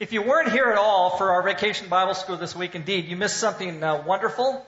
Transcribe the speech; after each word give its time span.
If 0.00 0.14
you 0.14 0.22
weren't 0.22 0.50
here 0.50 0.64
at 0.64 0.78
all 0.78 1.18
for 1.18 1.32
our 1.32 1.42
vacation 1.42 1.90
Bible 1.90 2.14
school 2.14 2.38
this 2.38 2.56
week, 2.56 2.74
indeed, 2.74 3.04
you 3.04 3.16
missed 3.16 3.36
something 3.36 3.84
uh, 3.84 4.02
wonderful. 4.06 4.66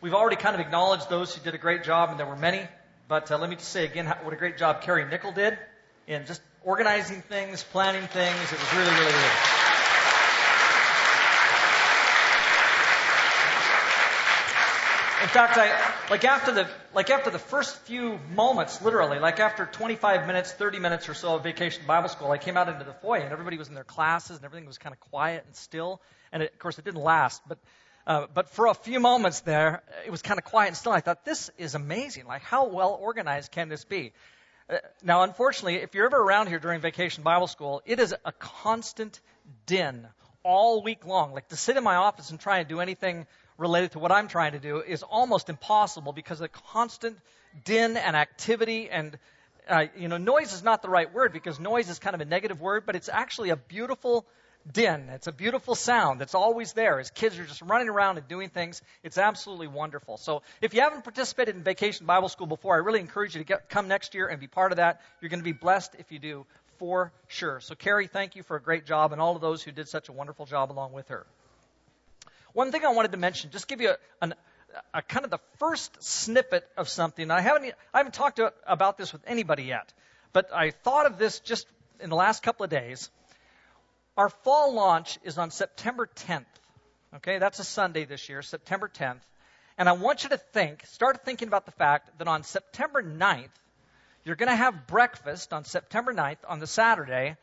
We've 0.00 0.14
already 0.14 0.36
kind 0.36 0.54
of 0.54 0.62
acknowledged 0.62 1.10
those 1.10 1.34
who 1.34 1.44
did 1.44 1.54
a 1.54 1.58
great 1.58 1.84
job, 1.84 2.08
and 2.08 2.18
there 2.18 2.24
were 2.24 2.36
many. 2.36 2.66
But 3.06 3.30
uh, 3.30 3.36
let 3.36 3.50
me 3.50 3.56
just 3.56 3.68
say 3.68 3.84
again 3.84 4.06
what 4.22 4.32
a 4.32 4.36
great 4.36 4.56
job 4.56 4.80
Carrie 4.80 5.04
Nickel 5.04 5.32
did 5.32 5.58
in 6.06 6.24
just 6.24 6.40
organizing 6.64 7.20
things, 7.20 7.62
planning 7.62 8.08
things. 8.08 8.50
It 8.50 8.58
was 8.58 8.74
really, 8.74 8.98
really 8.98 9.12
good. 9.12 9.61
In 15.22 15.28
fact, 15.28 15.56
I, 15.56 15.70
like 16.10 16.24
after 16.24 16.50
the, 16.52 16.68
like 16.94 17.08
after 17.08 17.30
the 17.30 17.38
first 17.38 17.76
few 17.82 18.18
moments, 18.34 18.82
literally, 18.82 19.20
like 19.20 19.38
after 19.38 19.66
25 19.66 20.26
minutes, 20.26 20.50
30 20.50 20.80
minutes 20.80 21.08
or 21.08 21.14
so 21.14 21.36
of 21.36 21.44
vacation 21.44 21.84
Bible 21.86 22.08
school, 22.08 22.32
I 22.32 22.38
came 22.38 22.56
out 22.56 22.68
into 22.68 22.84
the 22.84 22.92
foyer 22.92 23.20
and 23.20 23.30
everybody 23.30 23.56
was 23.56 23.68
in 23.68 23.74
their 23.74 23.84
classes 23.84 24.34
and 24.34 24.44
everything 24.44 24.66
was 24.66 24.78
kind 24.78 24.92
of 24.92 24.98
quiet 24.98 25.44
and 25.46 25.54
still. 25.54 26.02
And 26.32 26.42
it, 26.42 26.52
of 26.52 26.58
course, 26.58 26.76
it 26.80 26.84
didn't 26.84 27.02
last, 27.02 27.40
but, 27.46 27.58
uh, 28.04 28.26
but 28.34 28.50
for 28.50 28.66
a 28.66 28.74
few 28.74 28.98
moments 28.98 29.40
there, 29.40 29.84
it 30.04 30.10
was 30.10 30.22
kind 30.22 30.38
of 30.38 30.44
quiet 30.44 30.68
and 30.68 30.76
still. 30.76 30.90
I 30.90 31.00
thought, 31.00 31.24
this 31.24 31.52
is 31.56 31.76
amazing. 31.76 32.26
Like, 32.26 32.42
how 32.42 32.66
well 32.66 32.98
organized 33.00 33.52
can 33.52 33.68
this 33.68 33.84
be? 33.84 34.12
Uh, 34.68 34.78
now, 35.04 35.22
unfortunately, 35.22 35.76
if 35.76 35.94
you're 35.94 36.06
ever 36.06 36.20
around 36.20 36.48
here 36.48 36.58
during 36.58 36.80
vacation 36.80 37.22
Bible 37.22 37.46
school, 37.46 37.80
it 37.86 38.00
is 38.00 38.12
a 38.24 38.32
constant 38.32 39.20
din 39.66 40.08
all 40.42 40.82
week 40.82 41.06
long. 41.06 41.32
Like 41.32 41.46
to 41.50 41.56
sit 41.56 41.76
in 41.76 41.84
my 41.84 41.94
office 41.94 42.30
and 42.30 42.40
try 42.40 42.58
and 42.58 42.68
do 42.68 42.80
anything 42.80 43.28
related 43.62 43.92
to 43.92 43.98
what 43.98 44.12
I'm 44.12 44.28
trying 44.28 44.52
to 44.52 44.58
do 44.58 44.80
is 44.80 45.02
almost 45.02 45.48
impossible 45.48 46.12
because 46.12 46.40
of 46.40 46.50
the 46.50 46.58
constant 46.72 47.16
din 47.64 47.96
and 47.96 48.16
activity 48.16 48.90
and 48.90 49.18
uh, 49.68 49.86
you 49.96 50.08
know 50.08 50.18
noise 50.18 50.52
is 50.52 50.62
not 50.62 50.82
the 50.82 50.88
right 50.88 51.12
word 51.14 51.32
because 51.32 51.60
noise 51.60 51.88
is 51.88 51.98
kind 51.98 52.14
of 52.14 52.20
a 52.20 52.24
negative 52.24 52.60
word 52.60 52.84
but 52.84 52.96
it's 52.96 53.08
actually 53.08 53.50
a 53.50 53.56
beautiful 53.56 54.26
din. 54.70 55.08
It's 55.10 55.26
a 55.26 55.32
beautiful 55.32 55.74
sound 55.74 56.20
that's 56.20 56.34
always 56.34 56.72
there 56.72 57.00
as 57.00 57.10
kids 57.10 57.38
are 57.38 57.44
just 57.44 57.62
running 57.62 57.88
around 57.88 58.18
and 58.18 58.28
doing 58.28 58.48
things. 58.48 58.80
It's 59.02 59.18
absolutely 59.18 59.66
wonderful. 59.66 60.16
So 60.16 60.42
if 60.60 60.72
you 60.74 60.80
haven't 60.80 61.02
participated 61.02 61.56
in 61.56 61.62
vacation 61.62 62.06
bible 62.06 62.28
school 62.28 62.46
before 62.46 62.74
i 62.74 62.78
really 62.78 63.00
encourage 63.00 63.34
you 63.34 63.40
to 63.40 63.44
get, 63.44 63.68
come 63.68 63.88
next 63.88 64.14
year 64.14 64.28
and 64.28 64.40
be 64.40 64.48
part 64.48 64.72
of 64.72 64.76
that. 64.76 65.00
You're 65.20 65.30
going 65.30 65.40
to 65.40 65.44
be 65.44 65.52
blessed 65.52 65.96
if 65.98 66.12
you 66.12 66.18
do 66.18 66.46
for 66.78 67.12
sure. 67.28 67.60
So 67.60 67.74
carrie 67.74 68.08
thank 68.08 68.36
you 68.36 68.42
for 68.42 68.56
a 68.56 68.62
great 68.62 68.86
job 68.86 69.12
and 69.12 69.20
all 69.20 69.34
of 69.34 69.40
those 69.40 69.62
who 69.62 69.72
did 69.72 69.88
such 69.88 70.08
a 70.08 70.12
wonderful 70.12 70.46
job 70.46 70.72
along 70.72 70.92
with 70.92 71.08
her 71.08 71.26
one 72.52 72.72
thing 72.72 72.84
I 72.84 72.92
wanted 72.92 73.12
to 73.12 73.18
mention, 73.18 73.50
just 73.50 73.68
give 73.68 73.80
you 73.80 73.90
a, 73.90 73.96
an, 74.20 74.34
a 74.94 75.02
kind 75.02 75.24
of 75.24 75.30
the 75.30 75.40
first 75.58 76.02
snippet 76.02 76.68
of 76.76 76.88
something. 76.88 77.30
I 77.30 77.40
haven't, 77.40 77.74
I 77.92 77.98
haven't 77.98 78.14
talked 78.14 78.36
to, 78.36 78.52
about 78.66 78.98
this 78.98 79.12
with 79.12 79.22
anybody 79.26 79.64
yet, 79.64 79.92
but 80.32 80.52
I 80.52 80.70
thought 80.70 81.06
of 81.06 81.18
this 81.18 81.40
just 81.40 81.66
in 82.00 82.10
the 82.10 82.16
last 82.16 82.42
couple 82.42 82.64
of 82.64 82.70
days. 82.70 83.10
Our 84.16 84.28
fall 84.28 84.74
launch 84.74 85.18
is 85.22 85.38
on 85.38 85.50
September 85.50 86.08
10th. 86.26 86.44
Okay, 87.16 87.38
that's 87.38 87.58
a 87.58 87.64
Sunday 87.64 88.04
this 88.04 88.28
year, 88.28 88.42
September 88.42 88.88
10th. 88.88 89.20
And 89.78 89.88
I 89.88 89.92
want 89.92 90.24
you 90.24 90.30
to 90.30 90.38
think, 90.38 90.84
start 90.86 91.24
thinking 91.24 91.48
about 91.48 91.64
the 91.64 91.72
fact 91.72 92.18
that 92.18 92.28
on 92.28 92.42
September 92.42 93.02
9th, 93.02 93.48
you're 94.24 94.36
going 94.36 94.50
to 94.50 94.56
have 94.56 94.86
breakfast 94.86 95.52
on 95.52 95.64
September 95.64 96.12
9th 96.12 96.38
on 96.46 96.60
the 96.60 96.66
Saturday, 96.66 97.36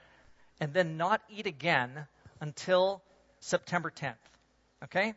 and 0.61 0.73
then 0.73 0.97
not 0.97 1.21
eat 1.29 1.47
again 1.47 2.07
until 2.39 3.01
September 3.39 3.91
10th. 3.91 4.15
Okay? 4.83 5.13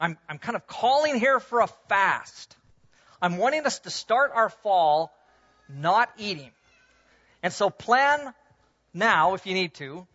I'm, 0.00 0.16
I'm 0.28 0.38
kind 0.38 0.56
of 0.56 0.66
calling 0.66 1.18
here 1.18 1.40
for 1.40 1.60
a 1.60 1.66
fast. 1.88 2.56
I'm 3.20 3.36
wanting 3.36 3.66
us 3.66 3.80
to 3.80 3.90
start 3.90 4.32
our 4.34 4.48
fall 4.48 5.12
not 5.68 6.10
eating. 6.18 6.50
And 7.42 7.52
so 7.52 7.70
plan 7.70 8.32
now, 8.94 9.34
if 9.34 9.46
you 9.46 9.54
need 9.54 9.74
to, 9.74 10.06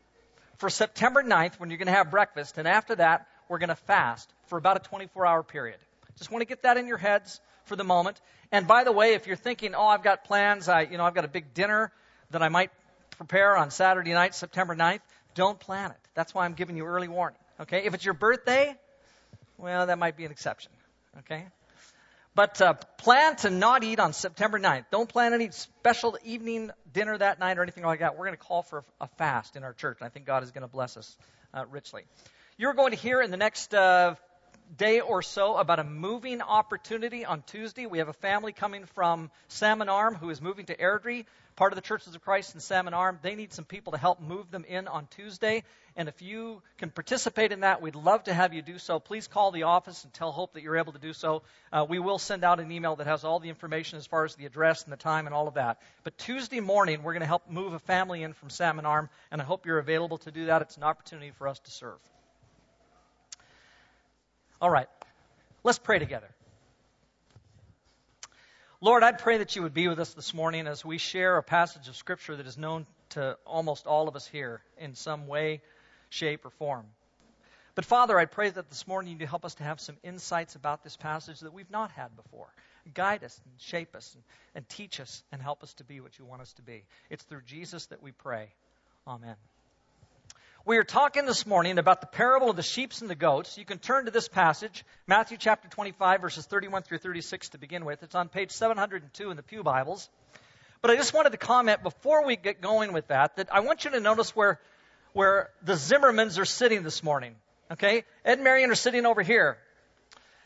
for 0.57 0.69
September 0.69 1.23
9th 1.23 1.59
when 1.59 1.69
you're 1.69 1.77
going 1.77 1.87
to 1.87 1.93
have 1.93 2.11
breakfast. 2.11 2.57
And 2.57 2.67
after 2.67 2.95
that, 2.95 3.27
we're 3.49 3.59
going 3.59 3.69
to 3.69 3.75
fast 3.75 4.31
for 4.47 4.57
about 4.57 4.77
a 4.77 4.79
24 4.79 5.25
hour 5.25 5.43
period. 5.43 5.77
Just 6.17 6.31
want 6.31 6.41
to 6.41 6.45
get 6.45 6.63
that 6.63 6.77
in 6.77 6.87
your 6.87 6.97
heads 6.97 7.39
for 7.65 7.75
the 7.75 7.83
moment. 7.83 8.19
And 8.51 8.67
by 8.67 8.83
the 8.83 8.91
way, 8.91 9.13
if 9.13 9.27
you're 9.27 9.35
thinking, 9.35 9.75
oh, 9.75 9.87
I've 9.87 10.03
got 10.03 10.25
plans, 10.25 10.69
I, 10.69 10.81
you 10.81 10.97
know, 10.97 11.03
I've 11.03 11.15
got 11.15 11.25
a 11.25 11.29
big 11.29 11.53
dinner 11.53 11.91
that 12.31 12.41
I 12.41 12.49
might 12.49 12.71
prepare 13.17 13.57
on 13.57 13.71
Saturday 13.71 14.13
night, 14.13 14.35
September 14.35 14.75
9th, 14.75 15.01
don't 15.35 15.59
plan 15.59 15.91
it. 15.91 15.97
That's 16.13 16.33
why 16.33 16.45
I'm 16.45 16.53
giving 16.53 16.77
you 16.77 16.85
early 16.85 17.07
warning. 17.07 17.39
Okay? 17.61 17.85
If 17.85 17.93
it's 17.93 18.05
your 18.05 18.13
birthday, 18.13 18.75
well, 19.57 19.87
that 19.87 19.99
might 19.99 20.17
be 20.17 20.25
an 20.25 20.31
exception. 20.31 20.71
Okay? 21.19 21.45
But 22.35 22.61
uh, 22.61 22.73
plan 22.97 23.35
to 23.37 23.49
not 23.51 23.83
eat 23.83 23.99
on 23.99 24.13
September 24.13 24.59
9th. 24.59 24.85
Don't 24.91 25.07
plan 25.07 25.33
any 25.33 25.51
special 25.51 26.17
evening 26.23 26.71
dinner 26.91 27.15
that 27.17 27.39
night 27.39 27.59
or 27.59 27.63
anything 27.63 27.83
like 27.83 27.99
that. 27.99 28.17
We're 28.17 28.25
going 28.25 28.37
to 28.37 28.43
call 28.43 28.63
for 28.63 28.83
a 28.99 29.07
fast 29.07 29.55
in 29.55 29.63
our 29.63 29.73
church. 29.73 29.97
And 29.99 30.07
I 30.07 30.09
think 30.09 30.25
God 30.25 30.43
is 30.43 30.51
going 30.51 30.63
to 30.63 30.67
bless 30.67 30.97
us 30.97 31.15
uh, 31.53 31.65
richly. 31.69 32.03
You're 32.57 32.73
going 32.73 32.91
to 32.91 32.97
hear 32.97 33.21
in 33.21 33.29
the 33.29 33.37
next 33.37 33.73
uh, 33.73 34.15
day 34.77 34.99
or 34.99 35.21
so 35.21 35.57
about 35.57 35.79
a 35.79 35.83
moving 35.83 36.41
opportunity 36.41 37.25
on 37.25 37.43
Tuesday. 37.43 37.85
We 37.85 37.99
have 37.99 38.07
a 38.09 38.13
family 38.13 38.53
coming 38.53 38.85
from 38.85 39.31
Salmon 39.47 39.89
Arm 39.89 40.15
who 40.15 40.29
is 40.29 40.41
moving 40.41 40.65
to 40.67 40.75
Airdrie 40.75 41.25
part 41.55 41.71
of 41.71 41.75
the 41.75 41.81
Churches 41.81 42.15
of 42.15 42.21
Christ 42.23 42.55
in 42.55 42.61
Salmon 42.61 42.93
Arm. 42.93 43.19
They 43.21 43.35
need 43.35 43.53
some 43.53 43.65
people 43.65 43.91
to 43.91 43.97
help 43.97 44.19
move 44.19 44.49
them 44.49 44.65
in 44.67 44.87
on 44.87 45.07
Tuesday. 45.11 45.63
And 45.95 46.09
if 46.09 46.21
you 46.21 46.61
can 46.77 46.89
participate 46.89 47.51
in 47.51 47.59
that, 47.59 47.81
we'd 47.81 47.95
love 47.95 48.23
to 48.23 48.33
have 48.33 48.53
you 48.53 48.61
do 48.61 48.79
so. 48.79 48.99
Please 48.99 49.27
call 49.27 49.51
the 49.51 49.63
office 49.63 50.03
and 50.03 50.13
tell 50.13 50.31
Hope 50.31 50.53
that 50.53 50.63
you're 50.63 50.77
able 50.77 50.93
to 50.93 50.99
do 50.99 51.13
so. 51.13 51.43
Uh, 51.71 51.85
we 51.87 51.99
will 51.99 52.17
send 52.17 52.43
out 52.43 52.59
an 52.59 52.71
email 52.71 52.95
that 52.95 53.07
has 53.07 53.23
all 53.23 53.39
the 53.39 53.49
information 53.49 53.99
as 53.99 54.07
far 54.07 54.25
as 54.25 54.35
the 54.35 54.45
address 54.45 54.83
and 54.83 54.91
the 54.91 54.97
time 54.97 55.27
and 55.27 55.35
all 55.35 55.47
of 55.47 55.53
that. 55.53 55.79
But 56.03 56.17
Tuesday 56.17 56.59
morning, 56.59 57.03
we're 57.03 57.13
going 57.13 57.21
to 57.21 57.27
help 57.27 57.49
move 57.49 57.73
a 57.73 57.79
family 57.79 58.23
in 58.23 58.33
from 58.33 58.49
Salmon 58.49 58.85
Arm, 58.85 59.09
and 59.31 59.41
I 59.41 59.45
hope 59.45 59.65
you're 59.65 59.77
available 59.77 60.17
to 60.19 60.31
do 60.31 60.45
that. 60.45 60.63
It's 60.63 60.77
an 60.77 60.83
opportunity 60.83 61.31
for 61.37 61.47
us 61.47 61.59
to 61.59 61.71
serve. 61.71 61.99
All 64.63 64.69
right, 64.69 64.87
let's 65.65 65.77
pray 65.77 65.99
together. 65.99 66.29
Lord, 68.79 69.03
I'd 69.03 69.19
pray 69.19 69.39
that 69.39 69.57
you 69.57 69.63
would 69.63 69.73
be 69.73 69.89
with 69.89 69.99
us 69.99 70.13
this 70.13 70.33
morning 70.33 70.67
as 70.67 70.85
we 70.85 70.97
share 70.97 71.35
a 71.35 71.43
passage 71.43 71.89
of 71.89 71.97
Scripture 71.97 72.37
that 72.37 72.47
is 72.47 72.57
known 72.57 72.85
to 73.09 73.37
almost 73.45 73.87
all 73.87 74.07
of 74.07 74.15
us 74.15 74.25
here 74.25 74.61
in 74.77 74.95
some 74.95 75.27
way, 75.27 75.61
shape, 76.07 76.45
or 76.45 76.49
form. 76.49 76.85
But 77.75 77.83
Father, 77.83 78.17
I 78.17 78.23
pray 78.23 78.51
that 78.51 78.69
this 78.69 78.87
morning 78.87 79.19
you 79.19 79.27
help 79.27 79.43
us 79.43 79.55
to 79.55 79.65
have 79.65 79.81
some 79.81 79.97
insights 80.01 80.55
about 80.55 80.81
this 80.81 80.95
passage 80.95 81.41
that 81.41 81.51
we've 81.51 81.69
not 81.69 81.91
had 81.91 82.15
before. 82.15 82.47
Guide 82.93 83.25
us 83.25 83.41
and 83.43 83.59
shape 83.59 83.97
us 83.97 84.13
and, 84.13 84.23
and 84.55 84.69
teach 84.69 85.01
us 85.01 85.25
and 85.33 85.41
help 85.41 85.61
us 85.63 85.73
to 85.73 85.83
be 85.83 85.99
what 85.99 86.17
you 86.17 86.23
want 86.23 86.41
us 86.41 86.53
to 86.53 86.61
be. 86.61 86.85
It's 87.09 87.25
through 87.25 87.41
Jesus 87.41 87.87
that 87.87 88.01
we 88.01 88.13
pray. 88.13 88.47
Amen. 89.05 89.35
We 90.65 90.77
are 90.77 90.85
talking 90.85 91.25
this 91.25 91.45
morning 91.45 91.77
about 91.77 91.99
the 91.99 92.07
parable 92.07 92.49
of 92.49 92.55
the 92.55 92.63
sheep 92.63 92.93
and 93.01 93.09
the 93.09 93.15
goats. 93.15 93.57
You 93.57 93.65
can 93.65 93.79
turn 93.79 94.05
to 94.05 94.11
this 94.11 94.29
passage, 94.29 94.85
Matthew 95.07 95.35
chapter 95.37 95.67
25, 95.67 96.21
verses 96.21 96.45
31 96.45 96.83
through 96.83 96.99
36 96.99 97.49
to 97.49 97.57
begin 97.57 97.83
with. 97.83 98.01
It's 98.01 98.15
on 98.15 98.29
page 98.29 98.51
702 98.51 99.29
in 99.29 99.35
the 99.35 99.43
Pew 99.43 99.61
Bibles. 99.61 100.09
But 100.81 100.91
I 100.91 100.95
just 100.95 101.13
wanted 101.13 101.31
to 101.31 101.37
comment 101.37 101.83
before 101.83 102.25
we 102.25 102.37
get 102.37 102.61
going 102.61 102.93
with 102.93 103.07
that, 103.07 103.35
that 103.35 103.53
I 103.53 103.59
want 103.59 103.83
you 103.83 103.91
to 103.91 103.99
notice 103.99 104.33
where, 104.37 104.61
where 105.11 105.49
the 105.63 105.73
Zimmermans 105.73 106.39
are 106.39 106.45
sitting 106.45 106.83
this 106.83 107.03
morning. 107.03 107.35
Okay? 107.69 108.05
Ed 108.23 108.35
and 108.35 108.45
Marion 108.45 108.71
are 108.71 108.75
sitting 108.75 109.05
over 109.05 109.21
here. 109.21 109.57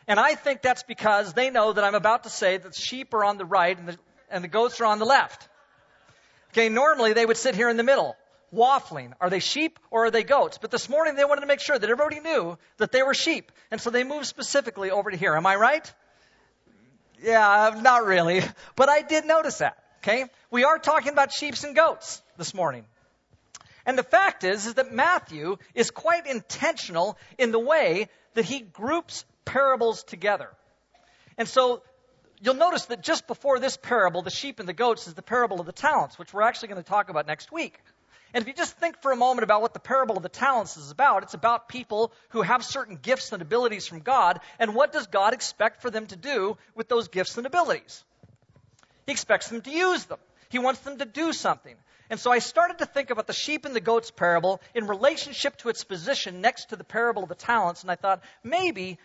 And 0.07 0.19
I 0.19 0.33
think 0.33 0.63
that's 0.63 0.81
because 0.81 1.33
they 1.33 1.51
know 1.51 1.73
that 1.73 1.83
I'm 1.83 1.93
about 1.93 2.23
to 2.23 2.31
say 2.31 2.57
that 2.57 2.73
the 2.73 2.81
sheep 2.81 3.13
are 3.13 3.23
on 3.23 3.37
the 3.37 3.45
right 3.45 3.77
and 3.77 3.89
the, 3.89 3.99
and 4.31 4.43
the 4.43 4.47
goats 4.47 4.81
are 4.81 4.85
on 4.85 4.97
the 4.97 5.05
left. 5.05 5.47
Okay, 6.53 6.69
normally 6.69 7.13
they 7.13 7.23
would 7.25 7.37
sit 7.37 7.53
here 7.53 7.69
in 7.69 7.77
the 7.77 7.83
middle 7.83 8.15
waffling. 8.53 9.13
Are 9.19 9.29
they 9.29 9.39
sheep 9.39 9.79
or 9.91 10.05
are 10.05 10.11
they 10.11 10.23
goats? 10.23 10.57
But 10.57 10.71
this 10.71 10.89
morning 10.89 11.15
they 11.15 11.25
wanted 11.25 11.41
to 11.41 11.47
make 11.47 11.59
sure 11.59 11.77
that 11.77 11.89
everybody 11.89 12.19
knew 12.19 12.57
that 12.77 12.91
they 12.91 13.03
were 13.03 13.13
sheep. 13.13 13.51
And 13.71 13.79
so 13.79 13.89
they 13.89 14.03
moved 14.03 14.25
specifically 14.25 14.91
over 14.91 15.11
to 15.11 15.17
here. 15.17 15.35
Am 15.35 15.45
I 15.45 15.55
right? 15.55 15.93
Yeah, 17.21 17.79
not 17.81 18.05
really. 18.05 18.41
But 18.75 18.89
I 18.89 19.01
did 19.01 19.25
notice 19.25 19.59
that. 19.59 19.77
Okay? 20.03 20.25
We 20.51 20.63
are 20.63 20.77
talking 20.77 21.11
about 21.11 21.33
sheep 21.33 21.55
and 21.63 21.75
goats 21.75 22.21
this 22.37 22.53
morning. 22.53 22.85
And 23.85 23.97
the 23.97 24.03
fact 24.03 24.43
is, 24.43 24.65
is 24.65 24.75
that 24.75 24.93
Matthew 24.93 25.57
is 25.73 25.91
quite 25.91 26.27
intentional 26.27 27.17
in 27.37 27.51
the 27.51 27.59
way 27.59 28.09
that 28.33 28.45
he 28.45 28.59
groups 28.59 29.25
parables 29.45 30.03
together. 30.03 30.49
And 31.37 31.47
so 31.47 31.81
you'll 32.41 32.55
notice 32.55 32.85
that 32.85 33.01
just 33.01 33.27
before 33.27 33.59
this 33.59 33.77
parable, 33.77 34.21
the 34.21 34.29
sheep 34.29 34.59
and 34.59 34.67
the 34.67 34.73
goats, 34.73 35.07
is 35.07 35.13
the 35.13 35.21
parable 35.21 35.59
of 35.59 35.65
the 35.65 35.71
talents, 35.71 36.19
which 36.19 36.33
we're 36.33 36.41
actually 36.41 36.67
going 36.67 36.83
to 36.83 36.87
talk 36.87 37.09
about 37.09 37.27
next 37.27 37.51
week. 37.51 37.79
And 38.33 38.41
if 38.41 38.47
you 38.47 38.53
just 38.53 38.77
think 38.77 39.01
for 39.01 39.11
a 39.11 39.15
moment 39.15 39.43
about 39.43 39.61
what 39.61 39.73
the 39.73 39.79
parable 39.79 40.17
of 40.17 40.23
the 40.23 40.29
talents 40.29 40.77
is 40.77 40.91
about, 40.91 41.23
it's 41.23 41.33
about 41.33 41.69
people 41.69 42.11
who 42.29 42.41
have 42.41 42.63
certain 42.63 42.97
gifts 43.01 43.31
and 43.31 43.41
abilities 43.41 43.87
from 43.87 43.99
God, 43.99 44.39
and 44.59 44.75
what 44.75 44.91
does 44.91 45.07
God 45.07 45.33
expect 45.33 45.81
for 45.81 45.89
them 45.89 46.05
to 46.07 46.15
do 46.15 46.57
with 46.75 46.89
those 46.89 47.07
gifts 47.07 47.37
and 47.37 47.47
abilities? 47.47 48.03
He 49.05 49.11
expects 49.13 49.47
them 49.47 49.61
to 49.61 49.71
use 49.71 50.05
them. 50.05 50.19
He 50.49 50.59
wants 50.59 50.81
them 50.81 50.97
to 50.97 51.05
do 51.05 51.33
something. 51.33 51.75
And 52.09 52.19
so 52.19 52.31
I 52.31 52.39
started 52.39 52.77
to 52.79 52.85
think 52.85 53.09
about 53.09 53.27
the 53.27 53.33
sheep 53.33 53.65
and 53.65 53.75
the 53.75 53.81
goats 53.81 54.11
parable 54.11 54.61
in 54.73 54.87
relationship 54.87 55.57
to 55.57 55.69
its 55.69 55.83
position 55.83 56.41
next 56.41 56.69
to 56.69 56.75
the 56.75 56.83
parable 56.83 57.23
of 57.23 57.29
the 57.29 57.35
talents, 57.35 57.81
and 57.81 57.91
I 57.91 57.95
thought 57.95 58.23
maybe 58.43 58.97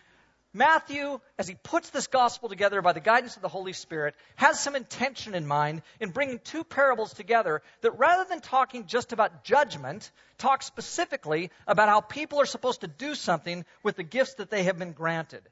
Matthew, 0.54 1.18
as 1.38 1.48
he 1.48 1.54
puts 1.54 1.88
this 1.90 2.08
gospel 2.08 2.50
together 2.50 2.82
by 2.82 2.92
the 2.92 3.00
guidance 3.00 3.36
of 3.36 3.42
the 3.42 3.48
Holy 3.48 3.72
Spirit, 3.72 4.14
has 4.36 4.60
some 4.60 4.76
intention 4.76 5.34
in 5.34 5.46
mind 5.46 5.80
in 5.98 6.10
bringing 6.10 6.40
two 6.40 6.62
parables 6.62 7.14
together 7.14 7.62
that 7.80 7.98
rather 7.98 8.28
than 8.28 8.40
talking 8.40 8.86
just 8.86 9.14
about 9.14 9.44
judgment, 9.44 10.10
talk 10.36 10.62
specifically 10.62 11.50
about 11.66 11.88
how 11.88 12.02
people 12.02 12.38
are 12.38 12.46
supposed 12.46 12.82
to 12.82 12.86
do 12.86 13.14
something 13.14 13.64
with 13.82 13.96
the 13.96 14.02
gifts 14.02 14.34
that 14.34 14.50
they 14.50 14.64
have 14.64 14.78
been 14.78 14.92
granted. 14.92 15.42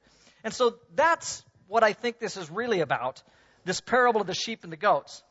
And 0.44 0.52
so 0.52 0.76
that's 0.94 1.42
what 1.66 1.82
I 1.82 1.94
think 1.94 2.18
this 2.18 2.36
is 2.36 2.50
really 2.50 2.80
about 2.80 3.22
this 3.64 3.80
parable 3.80 4.20
of 4.20 4.26
the 4.26 4.34
sheep 4.34 4.64
and 4.64 4.72
the 4.72 4.76
goats. 4.76 5.22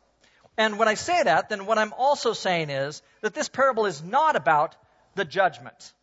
And 0.58 0.80
when 0.80 0.88
I 0.88 0.96
say 0.96 1.22
that, 1.24 1.50
then 1.50 1.68
what 1.68 1.78
I'm 1.78 1.94
also 1.94 2.34
saying 2.34 2.70
is 2.70 3.02
that 3.22 3.34
this 3.36 3.50
parable 3.50 3.86
is 3.86 4.04
not 4.04 4.36
about 4.36 4.76
the 5.16 5.26
judgment, 5.26 5.94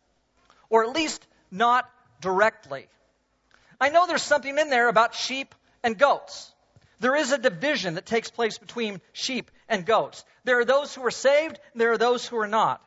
or 0.69 0.83
at 0.83 0.95
least 0.95 1.25
not 1.51 1.89
directly. 2.21 2.87
I 3.79 3.89
know 3.89 4.07
there's 4.07 4.23
something 4.23 4.57
in 4.57 4.69
there 4.69 4.89
about 4.89 5.15
sheep 5.15 5.53
and 5.83 5.97
goats. 5.97 6.51
There 6.99 7.15
is 7.15 7.31
a 7.31 7.37
division 7.37 7.93
that 7.95 8.05
takes 8.05 8.31
place 8.31 8.57
between 8.57 9.01
sheep 9.13 9.51
and 9.69 9.85
goats. 9.85 10.25
There 10.43 10.59
are 10.59 10.65
those 10.65 10.95
who 10.95 11.05
are 11.05 11.11
saved, 11.11 11.59
there 11.75 11.91
are 11.91 11.97
those 11.97 12.25
who 12.25 12.37
are 12.37 12.47
not. 12.47 12.81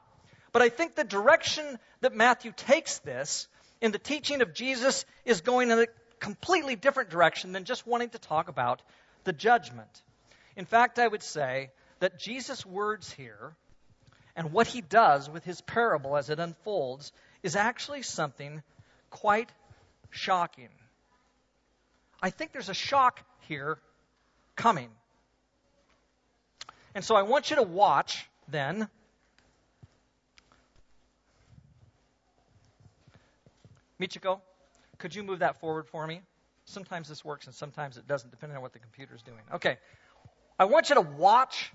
But 0.52 0.62
I 0.62 0.69
think 0.69 0.94
the 0.94 1.04
direction 1.04 1.78
that 2.00 2.14
Matthew 2.14 2.52
takes 2.56 2.98
this 2.98 3.46
in 3.81 3.92
the 3.92 3.98
teaching 3.98 4.42
of 4.42 4.52
Jesus 4.52 5.04
is 5.25 5.42
going 5.42 5.70
in 5.70 5.78
a 5.78 5.87
completely 6.19 6.75
different 6.75 7.10
direction 7.10 7.52
than 7.52 7.64
just 7.64 7.87
wanting 7.87 8.10
to 8.10 8.19
talk 8.19 8.48
about 8.48 8.82
the 9.25 9.32
judgment. 9.32 10.02
In 10.56 10.64
fact, 10.64 10.98
I 10.98 11.06
would 11.06 11.22
say 11.22 11.70
that 12.00 12.19
Jesus' 12.19 12.66
words 12.66 13.12
here 13.12 13.54
and 14.34 14.52
what 14.52 14.66
he 14.66 14.81
does 14.81 15.31
with 15.31 15.44
his 15.44 15.60
parable 15.60 16.16
as 16.16 16.31
it 16.31 16.40
unfolds 16.40 17.12
is 17.42 17.56
actually 17.56 18.02
something 18.02 18.62
quite 19.10 19.50
shocking. 20.11 20.69
I 22.23 22.31
think 22.31 22.53
there's 22.53 22.69
a 22.69 22.75
shock 22.75 23.21
here 23.49 23.79
coming. 24.57 24.89
And 26.95 27.05
so 27.05 27.15
I 27.15 27.23
want 27.23 27.51
you 27.51 27.57
to 27.57 27.62
watch 27.62 28.29
then. 28.49 28.89
Michiko, 34.01 34.41
could 34.99 35.15
you 35.15 35.23
move 35.23 35.41
that 35.41 35.61
forward 35.61 35.87
for 35.87 36.07
me? 36.07 36.21
Sometimes 36.65 37.09
this 37.09 37.25
works 37.25 37.47
and 37.47 37.55
sometimes 37.55 37.97
it 37.97 38.07
doesn't, 38.07 38.31
depending 38.31 38.57
on 38.57 38.62
what 38.62 38.73
the 38.73 38.79
computer's 38.79 39.23
doing. 39.23 39.41
Okay. 39.55 39.79
I 40.59 40.65
want 40.67 40.89
you 40.89 40.97
to 40.97 41.01
watch 41.01 41.73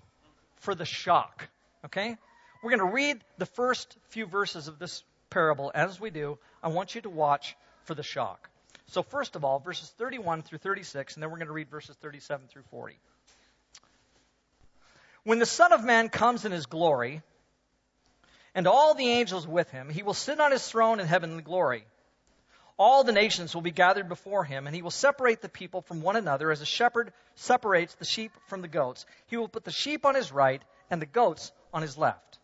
for 0.57 0.75
the 0.75 0.85
shock. 0.85 1.47
Okay? 1.85 2.15
We're 2.63 2.71
going 2.71 2.87
to 2.89 2.93
read 2.93 3.23
the 3.37 3.45
first 3.45 3.97
few 4.09 4.25
verses 4.25 4.67
of 4.67 4.79
this 4.79 5.03
parable. 5.29 5.71
As 5.73 5.99
we 5.99 6.09
do, 6.09 6.37
I 6.63 6.69
want 6.69 6.95
you 6.95 7.01
to 7.01 7.09
watch 7.09 7.55
for 7.85 7.95
the 7.95 8.03
shock. 8.03 8.49
So, 8.87 9.01
first 9.01 9.35
of 9.35 9.43
all, 9.43 9.59
verses 9.59 9.91
31 9.97 10.43
through 10.43 10.59
36, 10.59 11.15
and 11.15 11.23
then 11.23 11.31
we're 11.31 11.37
going 11.37 11.47
to 11.47 11.53
read 11.53 11.69
verses 11.69 11.95
37 12.01 12.47
through 12.47 12.63
40. 12.69 12.97
When 15.23 15.39
the 15.39 15.45
Son 15.45 15.73
of 15.73 15.83
Man 15.83 16.09
comes 16.09 16.45
in 16.45 16.51
his 16.51 16.67
glory, 16.67 17.23
and 18.53 18.67
all 18.67 18.93
the 18.93 19.09
angels 19.09 19.47
with 19.47 19.69
him, 19.71 19.89
he 19.89 20.03
will 20.03 20.13
sit 20.13 20.39
on 20.39 20.51
his 20.51 20.65
throne 20.65 20.99
in 20.99 21.07
heavenly 21.07 21.41
glory. 21.41 21.85
All 22.77 23.03
the 23.03 23.11
nations 23.11 23.55
will 23.55 23.61
be 23.61 23.71
gathered 23.71 24.07
before 24.07 24.43
him, 24.43 24.67
and 24.67 24.75
he 24.75 24.81
will 24.81 24.91
separate 24.91 25.41
the 25.41 25.49
people 25.49 25.81
from 25.81 26.01
one 26.01 26.15
another 26.15 26.51
as 26.51 26.61
a 26.61 26.65
shepherd 26.65 27.11
separates 27.35 27.95
the 27.95 28.05
sheep 28.05 28.31
from 28.47 28.61
the 28.61 28.67
goats. 28.67 29.05
He 29.27 29.37
will 29.37 29.47
put 29.47 29.63
the 29.63 29.71
sheep 29.71 30.05
on 30.05 30.13
his 30.13 30.31
right 30.31 30.61
and 30.89 31.01
the 31.01 31.05
goats 31.05 31.51
on 31.73 31.81
his 31.81 31.97
left. 31.97 32.39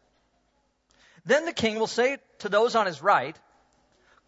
Then 1.25 1.45
the 1.45 1.53
king 1.53 1.77
will 1.77 1.87
say 1.87 2.17
to 2.39 2.49
those 2.49 2.75
on 2.75 2.85
his 2.87 3.01
right, 3.01 3.37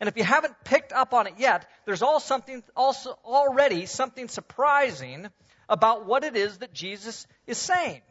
And 0.00 0.08
if 0.08 0.16
you 0.16 0.24
haven't 0.24 0.54
picked 0.64 0.92
up 0.92 1.14
on 1.14 1.26
it 1.26 1.34
yet, 1.38 1.68
there's 1.84 2.02
all 2.02 2.20
something, 2.20 2.62
also 2.76 3.18
already 3.24 3.86
something 3.86 4.28
surprising 4.28 5.28
about 5.68 6.06
what 6.06 6.24
it 6.24 6.36
is 6.36 6.58
that 6.58 6.72
Jesus 6.72 7.26
is 7.46 7.58
saying. 7.58 8.02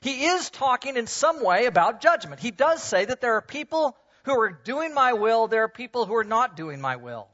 He 0.00 0.26
is 0.26 0.50
talking 0.50 0.96
in 0.96 1.06
some 1.06 1.42
way 1.42 1.66
about 1.66 2.00
judgment. 2.00 2.40
He 2.40 2.50
does 2.50 2.82
say 2.82 3.04
that 3.04 3.20
there 3.20 3.34
are 3.34 3.42
people 3.42 3.96
who 4.24 4.38
are 4.38 4.50
doing 4.50 4.92
my 4.92 5.14
will, 5.14 5.46
there 5.46 5.64
are 5.64 5.68
people 5.68 6.04
who 6.04 6.14
are 6.16 6.24
not 6.24 6.56
doing 6.56 6.80
my 6.80 6.96
will. 6.96 7.28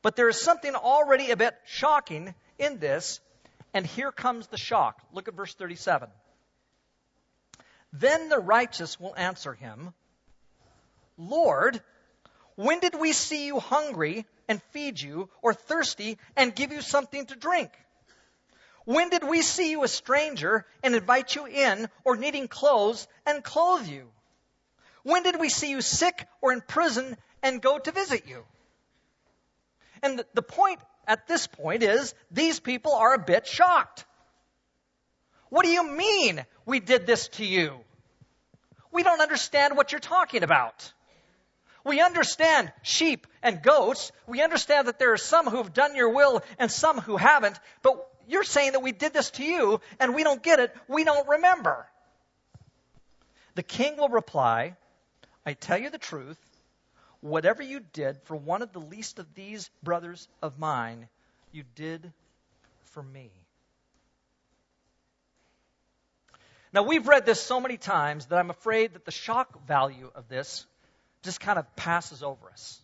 But 0.00 0.16
there 0.16 0.28
is 0.28 0.40
something 0.40 0.74
already 0.74 1.30
a 1.30 1.36
bit 1.36 1.54
shocking 1.66 2.34
in 2.58 2.78
this, 2.78 3.20
and 3.74 3.86
here 3.86 4.12
comes 4.12 4.46
the 4.48 4.56
shock. 4.56 5.00
Look 5.12 5.28
at 5.28 5.34
verse 5.34 5.54
37. 5.54 6.08
Then 7.92 8.28
the 8.28 8.38
righteous 8.38 8.98
will 8.98 9.14
answer 9.16 9.54
him, 9.54 9.92
Lord, 11.18 11.80
when 12.56 12.80
did 12.80 12.98
we 12.98 13.12
see 13.12 13.46
you 13.46 13.58
hungry 13.58 14.26
and 14.48 14.62
feed 14.70 15.00
you, 15.00 15.30
or 15.40 15.54
thirsty 15.54 16.18
and 16.36 16.54
give 16.54 16.72
you 16.72 16.80
something 16.80 17.26
to 17.26 17.36
drink? 17.36 17.70
When 18.84 19.10
did 19.10 19.22
we 19.22 19.42
see 19.42 19.70
you 19.70 19.84
a 19.84 19.88
stranger 19.88 20.66
and 20.82 20.94
invite 20.94 21.34
you 21.36 21.46
in, 21.46 21.88
or 22.04 22.16
needing 22.16 22.48
clothes 22.48 23.06
and 23.24 23.44
clothe 23.44 23.86
you? 23.86 24.08
When 25.04 25.22
did 25.22 25.38
we 25.38 25.48
see 25.48 25.70
you 25.70 25.80
sick 25.80 26.26
or 26.40 26.52
in 26.52 26.60
prison 26.60 27.16
and 27.42 27.62
go 27.62 27.78
to 27.78 27.92
visit 27.92 28.26
you? 28.26 28.44
And 30.02 30.24
the 30.34 30.42
point 30.42 30.80
at 31.06 31.26
this 31.28 31.46
point 31.46 31.82
is 31.82 32.14
these 32.30 32.60
people 32.60 32.92
are 32.94 33.14
a 33.14 33.18
bit 33.18 33.46
shocked. 33.46 34.04
What 35.48 35.64
do 35.64 35.70
you 35.70 35.88
mean 35.88 36.44
we 36.66 36.80
did 36.80 37.06
this 37.06 37.28
to 37.28 37.44
you? 37.44 37.78
We 38.90 39.02
don't 39.02 39.20
understand 39.20 39.76
what 39.76 39.92
you're 39.92 40.00
talking 40.00 40.42
about. 40.42 40.92
We 41.84 42.00
understand 42.00 42.72
sheep 42.82 43.26
and 43.42 43.62
goats. 43.62 44.12
We 44.26 44.42
understand 44.42 44.88
that 44.88 44.98
there 44.98 45.12
are 45.12 45.18
some 45.18 45.46
who 45.46 45.56
have 45.58 45.72
done 45.72 45.96
your 45.96 46.10
will 46.10 46.42
and 46.58 46.70
some 46.70 46.98
who 47.00 47.16
haven't. 47.16 47.58
But 47.82 48.06
you're 48.28 48.44
saying 48.44 48.72
that 48.72 48.82
we 48.82 48.92
did 48.92 49.12
this 49.12 49.30
to 49.32 49.44
you 49.44 49.80
and 49.98 50.14
we 50.14 50.22
don't 50.22 50.42
get 50.42 50.60
it. 50.60 50.74
We 50.88 51.04
don't 51.04 51.28
remember. 51.28 51.86
The 53.54 53.62
king 53.62 53.96
will 53.96 54.08
reply, 54.08 54.76
I 55.44 55.54
tell 55.54 55.78
you 55.78 55.90
the 55.90 55.98
truth. 55.98 56.38
Whatever 57.20 57.62
you 57.62 57.80
did 57.92 58.20
for 58.24 58.36
one 58.36 58.62
of 58.62 58.72
the 58.72 58.80
least 58.80 59.18
of 59.18 59.34
these 59.34 59.70
brothers 59.82 60.28
of 60.40 60.58
mine, 60.58 61.08
you 61.52 61.64
did 61.74 62.12
for 62.92 63.02
me. 63.02 63.30
Now, 66.72 66.82
we've 66.84 67.06
read 67.06 67.26
this 67.26 67.40
so 67.40 67.60
many 67.60 67.76
times 67.76 68.26
that 68.26 68.38
I'm 68.38 68.48
afraid 68.48 68.94
that 68.94 69.04
the 69.04 69.10
shock 69.10 69.66
value 69.66 70.10
of 70.14 70.28
this 70.28 70.66
just 71.22 71.40
kind 71.40 71.58
of 71.58 71.76
passes 71.76 72.22
over 72.22 72.50
us. 72.50 72.80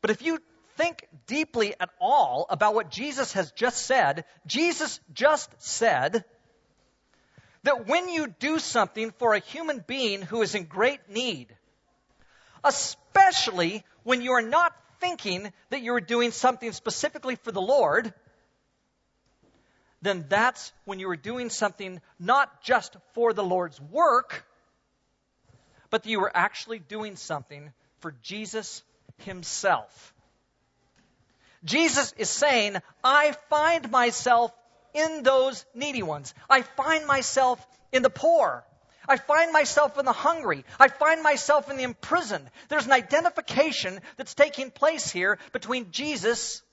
But 0.00 0.10
if 0.10 0.22
you 0.22 0.38
think 0.76 1.06
deeply 1.26 1.74
at 1.78 1.90
all 2.00 2.46
about 2.50 2.74
what 2.74 2.90
Jesus 2.90 3.32
has 3.34 3.52
just 3.52 3.86
said, 3.86 4.24
Jesus 4.46 5.00
just 5.12 5.50
said 5.58 6.24
that 7.62 7.86
when 7.86 8.08
you 8.08 8.28
do 8.38 8.58
something 8.58 9.12
for 9.12 9.34
a 9.34 9.38
human 9.38 9.82
being 9.86 10.22
who 10.22 10.42
is 10.42 10.54
in 10.54 10.64
great 10.64 11.00
need, 11.08 11.54
especially 12.62 13.84
when 14.02 14.20
you 14.20 14.32
are 14.32 14.42
not 14.42 14.74
thinking 15.00 15.52
that 15.70 15.82
you're 15.82 16.00
doing 16.00 16.30
something 16.30 16.72
specifically 16.72 17.36
for 17.36 17.52
the 17.52 17.62
Lord, 17.62 18.12
then 20.02 20.26
that's 20.28 20.72
when 20.84 21.00
you 21.00 21.08
are 21.08 21.16
doing 21.16 21.48
something 21.48 22.00
not 22.18 22.62
just 22.62 22.96
for 23.14 23.32
the 23.32 23.44
Lord's 23.44 23.80
work, 23.80 24.46
but 25.94 26.02
that 26.02 26.10
you 26.10 26.18
were 26.18 26.36
actually 26.36 26.80
doing 26.80 27.14
something 27.14 27.72
for 28.00 28.16
Jesus 28.20 28.82
himself. 29.18 30.12
Jesus 31.62 32.12
is 32.18 32.28
saying, 32.28 32.78
I 33.04 33.30
find 33.48 33.88
myself 33.92 34.50
in 34.92 35.22
those 35.22 35.64
needy 35.72 36.02
ones. 36.02 36.34
I 36.50 36.62
find 36.62 37.06
myself 37.06 37.64
in 37.92 38.02
the 38.02 38.10
poor. 38.10 38.64
I 39.08 39.18
find 39.18 39.52
myself 39.52 39.96
in 39.96 40.04
the 40.04 40.10
hungry. 40.10 40.64
I 40.80 40.88
find 40.88 41.22
myself 41.22 41.70
in 41.70 41.76
the 41.76 41.84
imprisoned. 41.84 42.50
There's 42.68 42.86
an 42.86 42.92
identification 42.92 44.00
that's 44.16 44.34
taking 44.34 44.72
place 44.72 45.12
here 45.12 45.38
between 45.52 45.92
Jesus 45.92 46.64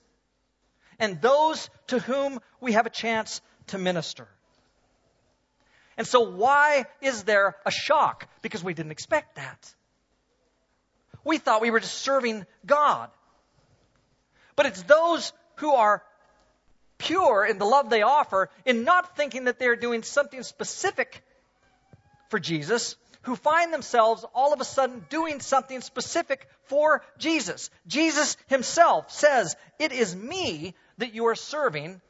and 0.98 1.22
those 1.22 1.70
to 1.86 2.00
whom 2.00 2.40
we 2.60 2.72
have 2.72 2.86
a 2.86 2.90
chance 2.90 3.40
to 3.68 3.78
minister. 3.78 4.26
And 5.96 6.06
so, 6.06 6.20
why 6.30 6.86
is 7.00 7.24
there 7.24 7.56
a 7.66 7.70
shock? 7.70 8.26
Because 8.40 8.64
we 8.64 8.74
didn't 8.74 8.92
expect 8.92 9.36
that. 9.36 9.74
We 11.24 11.38
thought 11.38 11.60
we 11.60 11.70
were 11.70 11.80
just 11.80 11.98
serving 11.98 12.46
God. 12.66 13.10
But 14.56 14.66
it's 14.66 14.82
those 14.82 15.32
who 15.56 15.72
are 15.72 16.02
pure 16.98 17.44
in 17.44 17.58
the 17.58 17.64
love 17.64 17.90
they 17.90 18.02
offer, 18.02 18.50
in 18.64 18.84
not 18.84 19.16
thinking 19.16 19.44
that 19.44 19.58
they're 19.58 19.76
doing 19.76 20.02
something 20.02 20.42
specific 20.42 21.22
for 22.28 22.38
Jesus, 22.38 22.96
who 23.22 23.36
find 23.36 23.72
themselves 23.72 24.24
all 24.34 24.52
of 24.52 24.60
a 24.60 24.64
sudden 24.64 25.04
doing 25.08 25.40
something 25.40 25.80
specific 25.80 26.48
for 26.64 27.02
Jesus. 27.18 27.70
Jesus 27.86 28.36
himself 28.46 29.10
says, 29.12 29.56
It 29.78 29.92
is 29.92 30.14
me 30.16 30.74
that 30.98 31.14
you 31.14 31.26
are 31.26 31.34
serving. 31.34 32.00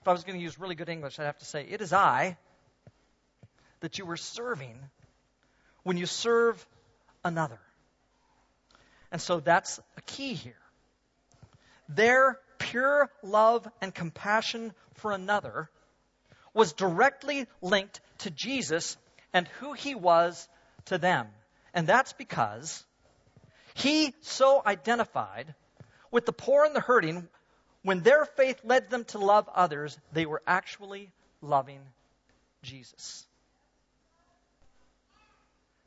If 0.00 0.08
I 0.08 0.12
was 0.12 0.24
going 0.24 0.38
to 0.38 0.42
use 0.42 0.58
really 0.58 0.74
good 0.74 0.88
English, 0.88 1.18
I'd 1.18 1.24
have 1.24 1.38
to 1.38 1.44
say, 1.44 1.66
It 1.68 1.80
is 1.80 1.92
I 1.92 2.36
that 3.80 3.98
you 3.98 4.06
were 4.06 4.16
serving 4.16 4.78
when 5.82 5.96
you 5.96 6.06
serve 6.06 6.64
another. 7.24 7.58
And 9.12 9.20
so 9.20 9.40
that's 9.40 9.78
a 9.96 10.00
key 10.02 10.34
here. 10.34 10.56
Their 11.88 12.38
pure 12.58 13.10
love 13.22 13.68
and 13.80 13.94
compassion 13.94 14.72
for 14.94 15.12
another 15.12 15.70
was 16.52 16.72
directly 16.72 17.46
linked 17.60 18.00
to 18.18 18.30
Jesus 18.30 18.96
and 19.32 19.46
who 19.60 19.74
he 19.74 19.94
was 19.94 20.48
to 20.86 20.98
them. 20.98 21.28
And 21.74 21.86
that's 21.86 22.14
because 22.14 22.84
he 23.74 24.14
so 24.22 24.62
identified 24.64 25.54
with 26.10 26.24
the 26.24 26.32
poor 26.32 26.64
and 26.64 26.74
the 26.74 26.80
hurting 26.80 27.28
when 27.82 28.02
their 28.02 28.24
faith 28.24 28.60
led 28.64 28.90
them 28.90 29.04
to 29.04 29.18
love 29.18 29.48
others, 29.54 29.96
they 30.12 30.26
were 30.26 30.42
actually 30.46 31.12
loving 31.40 31.80
Jesus. 32.62 33.24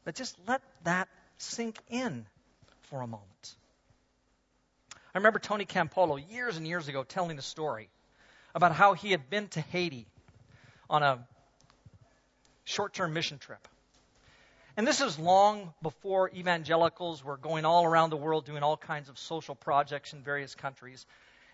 But 0.10 0.16
just 0.16 0.36
let 0.48 0.64
that 0.86 1.08
sink 1.38 1.78
in 1.88 2.26
for 2.90 3.02
a 3.02 3.06
moment. 3.06 3.56
I 5.14 5.20
remember 5.20 5.38
Tony 5.38 5.66
Campolo 5.66 6.18
years 6.32 6.58
and 6.58 6.66
years 6.66 6.88
ago 6.88 7.04
telling 7.04 7.38
a 7.38 7.44
story 7.44 7.90
about 8.56 8.72
how 8.72 8.94
he 8.94 9.12
had 9.12 9.30
been 9.30 9.50
to 9.50 9.62
Haiti 9.62 10.08
on 10.90 11.04
a 11.04 11.20
short 12.66 12.96
term 12.96 13.14
mission 13.14 13.38
trip. 13.38 13.68
And 14.76 14.88
this 14.88 15.00
is 15.00 15.20
long 15.20 15.76
before 15.84 16.32
evangelicals 16.32 17.24
were 17.24 17.38
going 17.38 17.64
all 17.64 17.86
around 17.86 18.10
the 18.10 18.18
world 18.18 18.46
doing 18.46 18.64
all 18.64 18.78
kinds 18.78 19.10
of 19.10 19.20
social 19.20 19.54
projects 19.54 20.14
in 20.14 20.24
various 20.24 20.56
countries. 20.56 21.06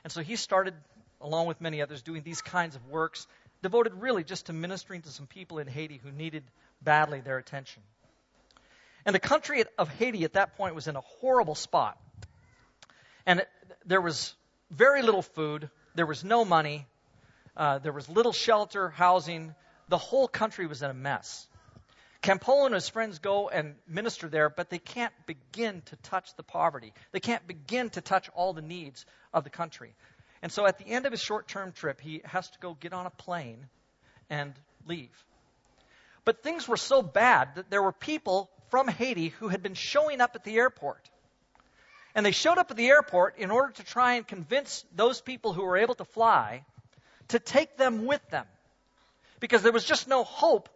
And 0.05 0.13
so 0.13 0.21
he 0.21 0.37
started, 0.37 0.75
along 1.19 1.47
with 1.47 1.59
many 1.59 1.81
others, 1.81 2.01
doing 2.01 2.23
these 2.23 2.41
kinds 2.41 2.77
of 2.77 2.87
works, 2.87 3.27
devoted 3.61 3.95
really 3.95 4.23
just 4.23 4.45
to 4.45 4.53
ministering 4.53 5.01
to 5.01 5.09
some 5.09 5.27
people 5.27 5.59
in 5.59 5.67
Haiti 5.67 5.99
who 6.01 6.09
needed 6.09 6.45
badly 6.81 7.19
their 7.19 7.37
attention. 7.37 7.83
And 9.05 9.13
the 9.13 9.19
country 9.19 9.63
of 9.77 9.89
Haiti 9.89 10.23
at 10.23 10.33
that 10.33 10.57
point 10.57 10.75
was 10.75 10.87
in 10.87 10.95
a 10.95 11.01
horrible 11.01 11.55
spot. 11.55 11.97
And 13.25 13.41
it, 13.41 13.49
there 13.85 14.01
was 14.01 14.33
very 14.71 15.01
little 15.01 15.21
food, 15.21 15.69
there 15.93 16.05
was 16.05 16.23
no 16.23 16.43
money, 16.43 16.87
uh, 17.55 17.79
there 17.79 17.93
was 17.93 18.09
little 18.09 18.33
shelter, 18.33 18.89
housing, 18.89 19.53
the 19.87 19.97
whole 19.97 20.27
country 20.27 20.65
was 20.65 20.81
in 20.81 20.89
a 20.89 20.93
mess. 20.93 21.47
Campolo 22.21 22.65
and 22.65 22.73
his 22.73 22.89
friends 22.89 23.19
go 23.19 23.49
and 23.49 23.75
minister 23.87 24.27
there, 24.27 24.49
but 24.49 24.71
they 24.71 24.79
can't 24.79 25.13
begin 25.27 25.83
to 25.85 25.95
touch 25.97 26.35
the 26.35 26.43
poverty. 26.43 26.91
They 27.11 27.19
can't 27.19 27.45
begin 27.45 27.91
to 27.91 28.01
touch 28.01 28.29
all 28.33 28.53
the 28.53 28.63
needs 28.63 29.05
of 29.31 29.43
the 29.43 29.51
country. 29.51 29.93
And 30.41 30.51
so 30.51 30.65
at 30.65 30.79
the 30.79 30.87
end 30.87 31.05
of 31.05 31.11
his 31.11 31.21
short 31.21 31.47
term 31.47 31.71
trip, 31.71 32.01
he 32.01 32.21
has 32.25 32.49
to 32.49 32.59
go 32.59 32.73
get 32.73 32.93
on 32.93 33.05
a 33.05 33.11
plane 33.11 33.67
and 34.29 34.53
leave. 34.87 35.11
But 36.23 36.41
things 36.41 36.67
were 36.67 36.77
so 36.77 37.03
bad 37.03 37.55
that 37.55 37.69
there 37.69 37.83
were 37.83 37.91
people 37.91 38.49
from 38.75 38.89
Haiti 38.89 39.29
who 39.29 39.47
had 39.47 39.63
been 39.63 39.73
showing 39.73 40.19
up 40.19 40.35
at 40.35 40.43
the 40.43 40.57
airport. 40.57 41.09
And 42.13 42.25
they 42.25 42.33
showed 42.33 42.57
up 42.57 42.71
at 42.71 42.75
the 42.75 42.87
airport 42.87 43.37
in 43.37 43.49
order 43.49 43.71
to 43.71 43.83
try 43.85 44.15
and 44.15 44.27
convince 44.27 44.83
those 44.93 45.21
people 45.21 45.53
who 45.53 45.63
were 45.63 45.77
able 45.77 45.95
to 45.95 46.03
fly 46.03 46.65
to 47.29 47.39
take 47.39 47.77
them 47.77 48.05
with 48.05 48.19
them 48.31 48.45
because 49.39 49.63
there 49.63 49.71
was 49.71 49.85
just 49.85 50.09
no 50.09 50.25
hope 50.25 50.67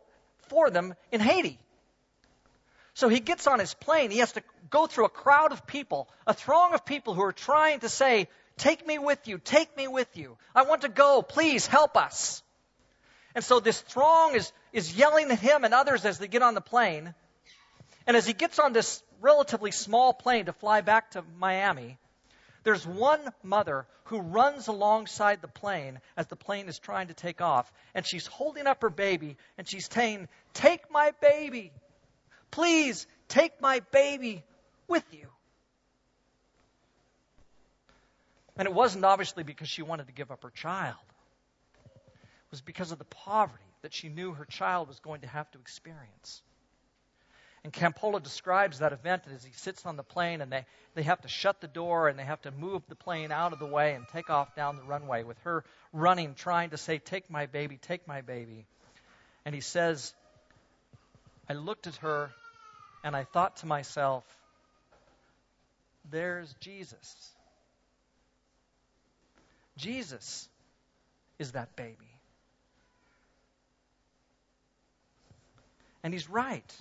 for 0.47 0.69
them 0.69 0.93
in 1.11 1.19
Haiti. 1.19 1.59
So 2.93 3.09
he 3.09 3.19
gets 3.19 3.47
on 3.47 3.59
his 3.59 3.73
plane. 3.73 4.11
He 4.11 4.19
has 4.19 4.31
to 4.31 4.43
go 4.69 4.87
through 4.87 5.03
a 5.03 5.09
crowd 5.09 5.51
of 5.51 5.67
people, 5.67 6.07
a 6.25 6.33
throng 6.33 6.73
of 6.73 6.85
people 6.85 7.13
who 7.13 7.23
are 7.23 7.33
trying 7.33 7.81
to 7.81 7.89
say, 7.89 8.29
Take 8.55 8.87
me 8.87 8.97
with 8.97 9.27
you, 9.27 9.39
take 9.39 9.75
me 9.75 9.89
with 9.89 10.15
you. 10.15 10.37
I 10.55 10.63
want 10.63 10.83
to 10.83 10.89
go, 10.89 11.21
please 11.21 11.67
help 11.67 11.97
us. 11.97 12.41
And 13.35 13.43
so 13.43 13.59
this 13.59 13.81
throng 13.81 14.35
is, 14.35 14.53
is 14.71 14.95
yelling 14.95 15.29
at 15.31 15.39
him 15.39 15.65
and 15.65 15.73
others 15.73 16.05
as 16.05 16.17
they 16.17 16.29
get 16.29 16.41
on 16.41 16.53
the 16.53 16.61
plane. 16.61 17.13
And 18.09 18.17
as 18.17 18.25
he 18.25 18.33
gets 18.33 18.57
on 18.57 18.73
this 18.73 19.03
relatively 19.21 19.69
small 19.69 20.13
plane 20.13 20.45
to 20.45 20.53
fly 20.53 20.81
back 20.81 21.11
to 21.11 21.23
Miami, 21.37 21.99
there's 22.63 22.83
one 22.83 23.21
mother 23.43 23.85
who 24.05 24.19
runs 24.19 24.67
alongside 24.67 25.43
the 25.43 25.47
plane 25.47 25.99
as 26.17 26.25
the 26.25 26.35
plane 26.35 26.69
is 26.69 26.79
trying 26.79 27.09
to 27.09 27.13
take 27.13 27.39
off, 27.39 27.71
and 27.93 28.03
she's 28.03 28.25
holding 28.25 28.65
up 28.65 28.81
her 28.81 28.89
baby, 28.89 29.37
and 29.59 29.69
she's 29.69 29.87
saying, 29.87 30.27
Take 30.55 30.89
my 30.89 31.11
baby. 31.21 31.71
Please 32.49 33.05
take 33.27 33.61
my 33.61 33.81
baby 33.91 34.43
with 34.87 35.05
you. 35.11 35.27
And 38.57 38.67
it 38.67 38.73
wasn't 38.73 39.05
obviously 39.05 39.43
because 39.43 39.69
she 39.69 39.83
wanted 39.83 40.07
to 40.07 40.13
give 40.13 40.31
up 40.31 40.41
her 40.41 40.49
child, 40.49 40.95
it 41.85 42.49
was 42.49 42.61
because 42.61 42.91
of 42.91 42.97
the 42.97 43.05
poverty 43.05 43.61
that 43.83 43.93
she 43.93 44.09
knew 44.09 44.33
her 44.33 44.45
child 44.45 44.87
was 44.87 44.99
going 44.99 45.21
to 45.21 45.27
have 45.27 45.51
to 45.51 45.59
experience. 45.59 46.41
And 47.63 47.73
Campolo 47.73 48.23
describes 48.23 48.79
that 48.79 48.93
event 48.93 49.23
as 49.33 49.43
he 49.43 49.51
sits 49.51 49.85
on 49.85 49.97
the 49.97 50.03
plane 50.03 50.41
and 50.41 50.51
they, 50.51 50.65
they 50.95 51.03
have 51.03 51.21
to 51.21 51.27
shut 51.27 51.59
the 51.59 51.67
door 51.67 52.07
and 52.07 52.17
they 52.17 52.23
have 52.23 52.41
to 52.43 52.51
move 52.51 52.83
the 52.87 52.95
plane 52.95 53.31
out 53.31 53.51
of 53.51 53.59
the 53.59 53.65
way 53.65 53.95
and 53.95 54.07
take 54.07 54.29
off 54.29 54.55
down 54.55 54.77
the 54.77 54.83
runway 54.83 55.23
with 55.23 55.37
her 55.39 55.65
running, 55.91 56.35
trying 56.35 56.69
to 56.69 56.77
say, 56.77 56.99
Take 56.99 57.29
my 57.29 57.47
baby, 57.47 57.77
take 57.77 58.07
my 58.07 58.21
baby. 58.21 58.65
And 59.43 59.53
he 59.53 59.61
says, 59.61 60.13
I 61.49 61.53
looked 61.53 61.87
at 61.87 61.95
her 61.97 62.31
and 63.03 63.15
I 63.15 63.25
thought 63.25 63.57
to 63.57 63.65
myself, 63.65 64.23
There's 66.09 66.53
Jesus. 66.61 67.33
Jesus 69.75 70.47
is 71.39 71.53
that 71.53 71.75
baby. 71.75 71.95
And 76.03 76.13
he's 76.13 76.29
right. 76.29 76.73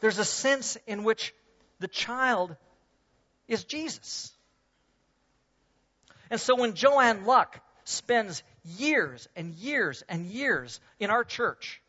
There's 0.00 0.18
a 0.18 0.24
sense 0.24 0.76
in 0.86 1.04
which 1.04 1.34
the 1.78 1.88
child 1.88 2.56
is 3.48 3.64
Jesus. 3.64 4.32
And 6.30 6.40
so 6.40 6.56
when 6.56 6.74
Joanne 6.74 7.24
Luck 7.24 7.60
spends 7.84 8.42
years 8.64 9.28
and 9.36 9.54
years 9.54 10.02
and 10.08 10.26
years 10.26 10.80
in 10.98 11.10
our 11.10 11.24
church, 11.24 11.80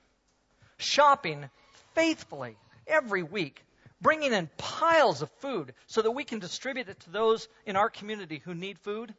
shopping 0.78 1.50
faithfully 1.96 2.56
every 2.86 3.24
week, 3.24 3.64
bringing 4.00 4.34
in 4.34 4.50
piles 4.58 5.22
of 5.22 5.32
food 5.40 5.74
so 5.88 6.02
that 6.02 6.12
we 6.12 6.24
can 6.24 6.40
distribute 6.40 6.88
it 6.88 7.00
to 7.02 7.10
those 7.10 7.48
in 7.66 7.76
our 7.76 7.90
community 7.90 8.42
who 8.46 8.54
need 8.54 8.78
food, 8.80 9.14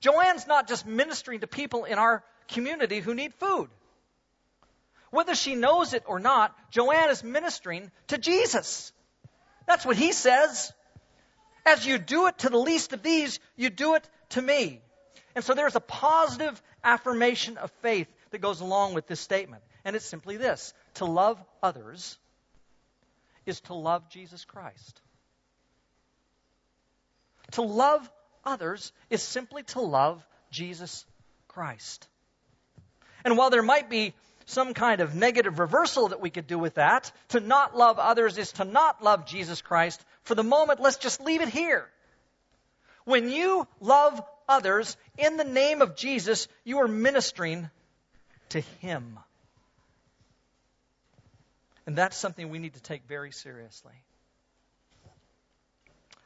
Joanne's 0.00 0.46
not 0.46 0.68
just 0.68 0.86
ministering 0.86 1.40
to 1.40 1.46
people 1.46 1.84
in 1.84 1.98
our 1.98 2.22
community 2.48 3.00
who 3.00 3.14
need 3.14 3.32
food. 3.34 3.70
Whether 5.12 5.34
she 5.34 5.54
knows 5.54 5.92
it 5.92 6.04
or 6.06 6.18
not, 6.18 6.56
Joanne 6.70 7.10
is 7.10 7.22
ministering 7.22 7.90
to 8.08 8.16
Jesus. 8.16 8.92
That's 9.66 9.84
what 9.84 9.96
he 9.96 10.12
says. 10.12 10.72
As 11.66 11.86
you 11.86 11.98
do 11.98 12.28
it 12.28 12.38
to 12.38 12.48
the 12.48 12.58
least 12.58 12.94
of 12.94 13.02
these, 13.02 13.38
you 13.54 13.68
do 13.68 13.94
it 13.94 14.08
to 14.30 14.40
me. 14.42 14.80
And 15.34 15.44
so 15.44 15.52
there's 15.52 15.76
a 15.76 15.80
positive 15.80 16.60
affirmation 16.82 17.58
of 17.58 17.70
faith 17.82 18.08
that 18.30 18.40
goes 18.40 18.62
along 18.62 18.94
with 18.94 19.06
this 19.06 19.20
statement. 19.20 19.62
And 19.84 19.94
it's 19.94 20.06
simply 20.06 20.38
this 20.38 20.72
to 20.94 21.04
love 21.04 21.38
others 21.62 22.16
is 23.44 23.60
to 23.62 23.74
love 23.74 24.08
Jesus 24.08 24.46
Christ. 24.46 25.02
To 27.52 27.62
love 27.62 28.10
others 28.46 28.92
is 29.10 29.22
simply 29.22 29.62
to 29.64 29.80
love 29.80 30.24
Jesus 30.50 31.04
Christ. 31.48 32.08
And 33.26 33.36
while 33.36 33.50
there 33.50 33.62
might 33.62 33.90
be 33.90 34.14
some 34.46 34.74
kind 34.74 35.00
of 35.00 35.14
negative 35.14 35.58
reversal 35.58 36.08
that 36.08 36.20
we 36.20 36.30
could 36.30 36.46
do 36.46 36.58
with 36.58 36.74
that. 36.74 37.10
To 37.30 37.40
not 37.40 37.76
love 37.76 37.98
others 37.98 38.38
is 38.38 38.52
to 38.52 38.64
not 38.64 39.02
love 39.02 39.26
Jesus 39.26 39.62
Christ. 39.62 40.04
For 40.22 40.34
the 40.34 40.42
moment, 40.42 40.80
let's 40.80 40.96
just 40.96 41.20
leave 41.20 41.40
it 41.40 41.48
here. 41.48 41.86
When 43.04 43.30
you 43.30 43.66
love 43.80 44.22
others 44.48 44.96
in 45.18 45.36
the 45.36 45.44
name 45.44 45.82
of 45.82 45.96
Jesus, 45.96 46.48
you 46.64 46.78
are 46.78 46.88
ministering 46.88 47.68
to 48.50 48.60
Him. 48.80 49.18
And 51.86 51.96
that's 51.96 52.16
something 52.16 52.48
we 52.50 52.58
need 52.58 52.74
to 52.74 52.82
take 52.82 53.02
very 53.08 53.32
seriously. 53.32 53.94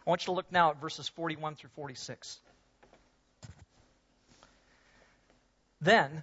I 0.07 0.11
want 0.11 0.23
you 0.23 0.27
to 0.27 0.33
look 0.33 0.53
now 0.53 0.71
at 0.71 0.81
verses 0.81 1.09
41 1.09 1.57
through 1.57 1.71
46. 1.71 2.39
Then 5.81 6.23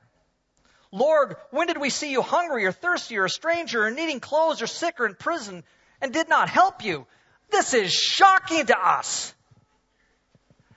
Lord, 0.91 1.37
when 1.51 1.67
did 1.67 1.77
we 1.77 1.89
see 1.89 2.11
you 2.11 2.21
hungry 2.21 2.65
or 2.65 2.71
thirsty 2.71 3.17
or 3.17 3.25
a 3.25 3.29
stranger 3.29 3.85
or 3.85 3.91
needing 3.91 4.19
clothes 4.19 4.61
or 4.61 4.67
sick 4.67 4.99
or 4.99 5.05
in 5.05 5.15
prison 5.15 5.63
and 6.01 6.11
did 6.11 6.27
not 6.27 6.49
help 6.49 6.83
you? 6.83 7.07
This 7.49 7.73
is 7.73 7.93
shocking 7.93 8.65
to 8.65 8.77
us. 8.77 9.33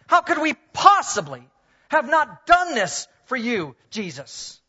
How 0.07 0.21
could 0.21 0.39
we 0.39 0.55
possibly 0.73 1.43
have 1.89 2.09
not 2.09 2.47
done 2.47 2.75
this 2.75 3.09
for 3.27 3.37
you, 3.37 3.75
Jesus? 3.91 4.61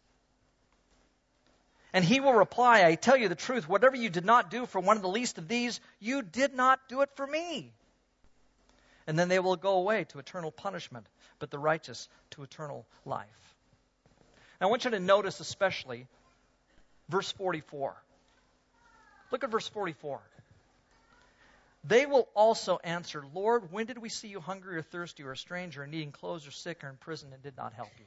And 1.93 2.03
he 2.03 2.19
will 2.19 2.33
reply, 2.33 2.83
I 2.83 2.95
tell 2.95 3.15
you 3.15 3.29
the 3.29 3.35
truth, 3.35 3.69
whatever 3.69 3.95
you 3.95 4.09
did 4.09 4.25
not 4.25 4.51
do 4.51 4.65
for 4.65 4.79
one 4.79 4.97
of 4.97 5.01
the 5.03 5.09
least 5.09 5.37
of 5.37 5.47
these, 5.47 5.79
you 5.99 6.21
did 6.21 6.53
not 6.53 6.79
do 6.89 7.01
it 7.01 7.09
for 7.15 7.25
me. 7.25 7.71
And 9.07 9.17
then 9.17 9.29
they 9.29 9.39
will 9.39 9.55
go 9.55 9.77
away 9.77 10.05
to 10.05 10.19
eternal 10.19 10.51
punishment, 10.51 11.05
but 11.39 11.51
the 11.51 11.59
righteous 11.59 12.09
to 12.31 12.43
eternal 12.43 12.85
life. 13.05 13.44
Now, 14.59 14.67
I 14.67 14.69
want 14.69 14.85
you 14.85 14.91
to 14.91 14.99
notice 14.99 15.39
especially 15.39 16.07
verse 17.09 17.31
44. 17.33 17.95
Look 19.31 19.43
at 19.43 19.49
verse 19.49 19.67
44. 19.67 20.21
They 21.87 22.05
will 22.05 22.27
also 22.33 22.79
answer, 22.83 23.23
Lord, 23.33 23.71
when 23.71 23.85
did 23.85 23.99
we 23.99 24.09
see 24.09 24.27
you 24.27 24.39
hungry 24.39 24.77
or 24.77 24.81
thirsty 24.81 25.23
or 25.23 25.33
a 25.33 25.37
stranger 25.37 25.83
or 25.83 25.87
needing 25.87 26.11
clothes 26.11 26.47
or 26.47 26.51
sick 26.51 26.83
or 26.83 26.89
in 26.89 26.95
prison 26.97 27.29
and 27.31 27.43
did 27.43 27.55
not 27.57 27.73
help 27.73 27.89
you? 27.99 28.05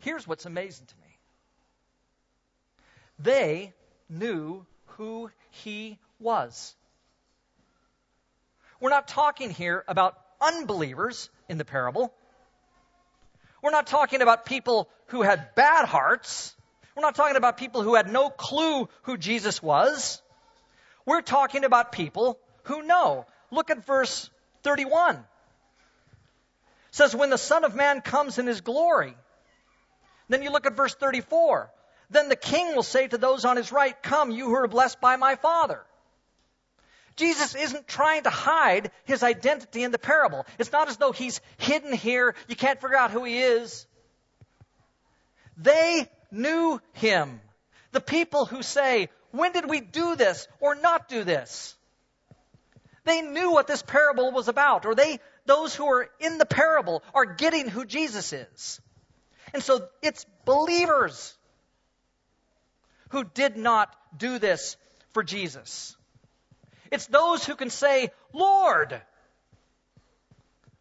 Here's 0.00 0.26
what's 0.26 0.46
amazing 0.46 0.86
to 0.86 0.94
me 0.96 1.16
they 3.18 3.72
knew 4.08 4.64
who 4.96 5.30
he 5.50 5.98
was. 6.18 6.74
We're 8.80 8.90
not 8.90 9.08
talking 9.08 9.50
here 9.50 9.84
about 9.88 10.18
unbelievers 10.40 11.28
in 11.48 11.58
the 11.58 11.64
parable. 11.64 12.14
We're 13.62 13.72
not 13.72 13.86
talking 13.86 14.22
about 14.22 14.46
people 14.46 14.88
who 15.10 15.22
had 15.22 15.54
bad 15.54 15.86
hearts. 15.86 16.54
We're 16.96 17.02
not 17.02 17.14
talking 17.14 17.36
about 17.36 17.56
people 17.56 17.82
who 17.82 17.94
had 17.94 18.10
no 18.10 18.30
clue 18.30 18.88
who 19.02 19.16
Jesus 19.16 19.62
was. 19.62 20.22
We're 21.06 21.22
talking 21.22 21.64
about 21.64 21.92
people 21.92 22.38
who 22.64 22.82
know. 22.82 23.26
Look 23.50 23.70
at 23.70 23.84
verse 23.84 24.30
31. 24.62 25.16
It 25.16 25.22
says, 26.90 27.14
When 27.14 27.30
the 27.30 27.38
Son 27.38 27.64
of 27.64 27.74
Man 27.74 28.00
comes 28.00 28.38
in 28.38 28.46
his 28.46 28.60
glory. 28.60 29.14
Then 30.28 30.42
you 30.42 30.50
look 30.50 30.66
at 30.66 30.76
verse 30.76 30.94
34. 30.94 31.70
Then 32.10 32.28
the 32.28 32.36
king 32.36 32.74
will 32.74 32.82
say 32.82 33.06
to 33.08 33.18
those 33.18 33.44
on 33.44 33.56
his 33.56 33.72
right, 33.72 34.00
Come, 34.02 34.30
you 34.30 34.46
who 34.46 34.54
are 34.54 34.68
blessed 34.68 35.00
by 35.00 35.16
my 35.16 35.36
Father. 35.36 35.80
Jesus 37.16 37.54
isn't 37.54 37.86
trying 37.86 38.22
to 38.22 38.30
hide 38.30 38.90
his 39.04 39.22
identity 39.22 39.82
in 39.82 39.90
the 39.90 39.98
parable. 39.98 40.46
It's 40.58 40.72
not 40.72 40.88
as 40.88 40.96
though 40.96 41.12
he's 41.12 41.40
hidden 41.58 41.92
here. 41.92 42.34
You 42.48 42.56
can't 42.56 42.80
figure 42.80 42.96
out 42.96 43.10
who 43.10 43.24
he 43.24 43.40
is. 43.40 43.86
They 45.62 46.08
knew 46.30 46.80
him. 46.92 47.40
The 47.92 48.00
people 48.00 48.46
who 48.46 48.62
say, 48.62 49.08
When 49.30 49.52
did 49.52 49.68
we 49.68 49.80
do 49.80 50.16
this 50.16 50.48
or 50.60 50.74
not 50.74 51.08
do 51.08 51.24
this? 51.24 51.76
They 53.04 53.22
knew 53.22 53.52
what 53.52 53.66
this 53.66 53.82
parable 53.82 54.30
was 54.30 54.48
about, 54.48 54.86
or 54.86 54.94
they, 54.94 55.18
those 55.46 55.74
who 55.74 55.86
are 55.86 56.08
in 56.20 56.38
the 56.38 56.46
parable 56.46 57.02
are 57.14 57.24
getting 57.24 57.68
who 57.68 57.84
Jesus 57.84 58.32
is. 58.32 58.80
And 59.52 59.62
so 59.62 59.88
it's 60.02 60.26
believers 60.44 61.36
who 63.10 63.24
did 63.24 63.56
not 63.56 63.94
do 64.16 64.38
this 64.38 64.76
for 65.12 65.22
Jesus. 65.22 65.96
It's 66.90 67.06
those 67.06 67.44
who 67.44 67.56
can 67.56 67.70
say, 67.70 68.10
Lord, 68.32 69.00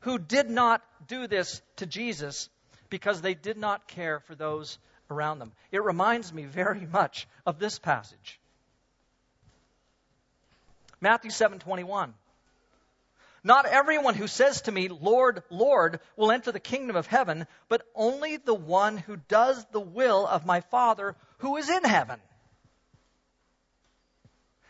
who 0.01 0.19
did 0.19 0.49
not 0.49 0.81
do 1.07 1.27
this 1.27 1.61
to 1.77 1.85
Jesus 1.85 2.49
because 2.89 3.21
they 3.21 3.33
did 3.33 3.57
not 3.57 3.87
care 3.87 4.19
for 4.19 4.35
those 4.35 4.77
around 5.09 5.39
them. 5.39 5.51
It 5.71 5.83
reminds 5.83 6.33
me 6.33 6.43
very 6.43 6.85
much 6.85 7.27
of 7.45 7.59
this 7.59 7.79
passage. 7.79 8.39
Matthew 11.01 11.31
7:21 11.31 12.13
Not 13.43 13.65
everyone 13.65 14.15
who 14.15 14.27
says 14.27 14.63
to 14.63 14.71
me, 14.71 14.89
Lord, 14.89 15.43
Lord, 15.49 16.01
will 16.17 16.31
enter 16.31 16.51
the 16.51 16.59
kingdom 16.59 16.95
of 16.95 17.07
heaven, 17.07 17.47
but 17.69 17.85
only 17.95 18.37
the 18.37 18.53
one 18.53 18.97
who 18.97 19.15
does 19.15 19.65
the 19.71 19.79
will 19.79 20.27
of 20.27 20.45
my 20.45 20.61
Father 20.61 21.15
who 21.37 21.55
is 21.57 21.69
in 21.69 21.83
heaven. 21.83 22.19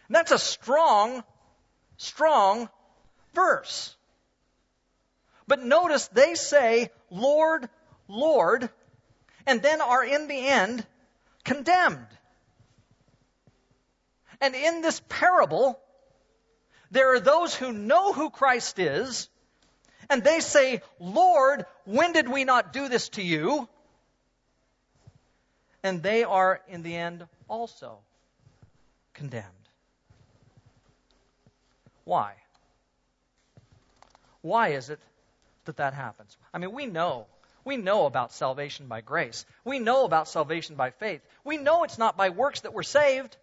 And 0.07 0.15
that's 0.15 0.31
a 0.31 0.39
strong, 0.39 1.23
strong 1.97 2.69
verse. 3.33 3.95
But 5.47 5.63
notice 5.63 6.07
they 6.09 6.35
say, 6.35 6.91
Lord, 7.09 7.69
Lord, 8.09 8.69
and 9.45 9.61
then 9.61 9.79
are 9.79 10.03
in 10.03 10.27
the 10.27 10.47
end 10.47 10.85
condemned. 11.45 12.07
And 14.41 14.55
in 14.55 14.81
this 14.81 15.01
parable, 15.07 15.79
there 16.91 17.13
are 17.13 17.19
those 17.19 17.55
who 17.55 17.71
know 17.71 18.11
who 18.11 18.29
Christ 18.29 18.79
is, 18.79 19.29
and 20.09 20.23
they 20.23 20.39
say, 20.39 20.81
Lord, 20.99 21.65
when 21.85 22.13
did 22.13 22.27
we 22.27 22.43
not 22.43 22.73
do 22.73 22.89
this 22.89 23.09
to 23.09 23.21
you? 23.21 23.69
And 25.83 26.01
they 26.03 26.23
are 26.23 26.61
in 26.67 26.83
the 26.83 26.95
end 26.95 27.25
also 27.47 27.99
condemned. 29.13 29.45
Why? 32.05 32.33
Why 34.41 34.69
is 34.69 34.89
it 34.89 34.99
that 35.65 35.77
that 35.77 35.93
happens? 35.93 36.35
I 36.53 36.57
mean, 36.57 36.71
we 36.71 36.85
know. 36.85 37.27
We 37.65 37.77
know 37.77 38.05
about 38.05 38.33
salvation 38.33 38.87
by 38.87 39.01
grace. 39.01 39.45
We 39.63 39.79
know 39.79 40.05
about 40.05 40.27
salvation 40.27 40.75
by 40.75 40.91
faith. 40.91 41.21
We 41.43 41.57
know 41.57 41.83
it's 41.83 41.97
not 41.97 42.17
by 42.17 42.29
works 42.29 42.61
that 42.61 42.73
we're 42.73 42.83
saved. 42.83 43.37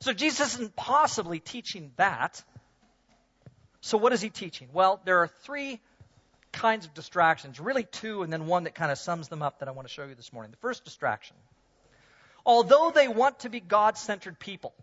So 0.00 0.12
Jesus 0.12 0.54
isn't 0.54 0.74
possibly 0.74 1.38
teaching 1.38 1.92
that. 1.96 2.42
So 3.80 3.98
what 3.98 4.12
is 4.12 4.20
he 4.20 4.30
teaching? 4.30 4.68
Well, 4.72 5.00
there 5.04 5.18
are 5.18 5.28
three 5.28 5.80
kinds 6.52 6.86
of 6.86 6.94
distractions, 6.94 7.58
really 7.58 7.84
two, 7.84 8.22
and 8.22 8.32
then 8.32 8.46
one 8.46 8.64
that 8.64 8.74
kind 8.74 8.92
of 8.92 8.98
sums 8.98 9.28
them 9.28 9.42
up 9.42 9.60
that 9.60 9.68
I 9.68 9.72
want 9.72 9.88
to 9.88 9.92
show 9.92 10.04
you 10.04 10.14
this 10.14 10.32
morning. 10.32 10.50
The 10.50 10.58
first 10.58 10.84
distraction. 10.84 11.36
Although 12.44 12.90
they 12.94 13.08
want 13.08 13.40
to 13.40 13.50
be 13.50 13.60
God 13.60 13.96
centered 13.96 14.38
people, 14.38 14.74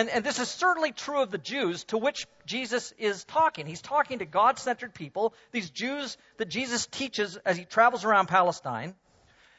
and, 0.00 0.08
and 0.08 0.24
this 0.24 0.38
is 0.38 0.48
certainly 0.48 0.92
true 0.92 1.20
of 1.20 1.30
the 1.30 1.36
Jews 1.36 1.84
to 1.84 1.98
which 1.98 2.26
Jesus 2.46 2.94
is 2.96 3.22
talking. 3.24 3.66
He's 3.66 3.82
talking 3.82 4.20
to 4.20 4.24
God 4.24 4.58
centered 4.58 4.94
people, 4.94 5.34
these 5.52 5.68
Jews 5.68 6.16
that 6.38 6.48
Jesus 6.48 6.86
teaches 6.86 7.36
as 7.44 7.58
he 7.58 7.66
travels 7.66 8.06
around 8.06 8.28
Palestine. 8.28 8.94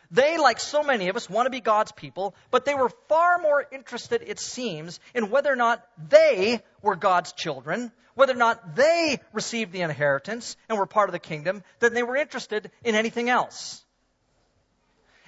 They, 0.09 0.39
like 0.39 0.59
so 0.59 0.81
many 0.81 1.09
of 1.09 1.15
us, 1.15 1.29
want 1.29 1.45
to 1.45 1.51
be 1.51 1.61
God's 1.61 1.91
people, 1.91 2.33
but 2.49 2.65
they 2.65 2.73
were 2.73 2.89
far 3.07 3.37
more 3.37 3.63
interested, 3.71 4.23
it 4.25 4.39
seems, 4.39 4.99
in 5.13 5.29
whether 5.29 5.53
or 5.53 5.55
not 5.55 5.87
they 6.09 6.63
were 6.81 6.95
God's 6.95 7.33
children, 7.33 7.91
whether 8.15 8.33
or 8.33 8.37
not 8.37 8.75
they 8.75 9.19
received 9.33 9.71
the 9.71 9.81
inheritance 9.81 10.57
and 10.67 10.79
were 10.79 10.87
part 10.87 11.07
of 11.07 11.13
the 11.13 11.19
kingdom, 11.19 11.61
than 11.81 11.93
they 11.93 12.01
were 12.01 12.15
interested 12.15 12.71
in 12.83 12.95
anything 12.95 13.29
else. 13.29 13.85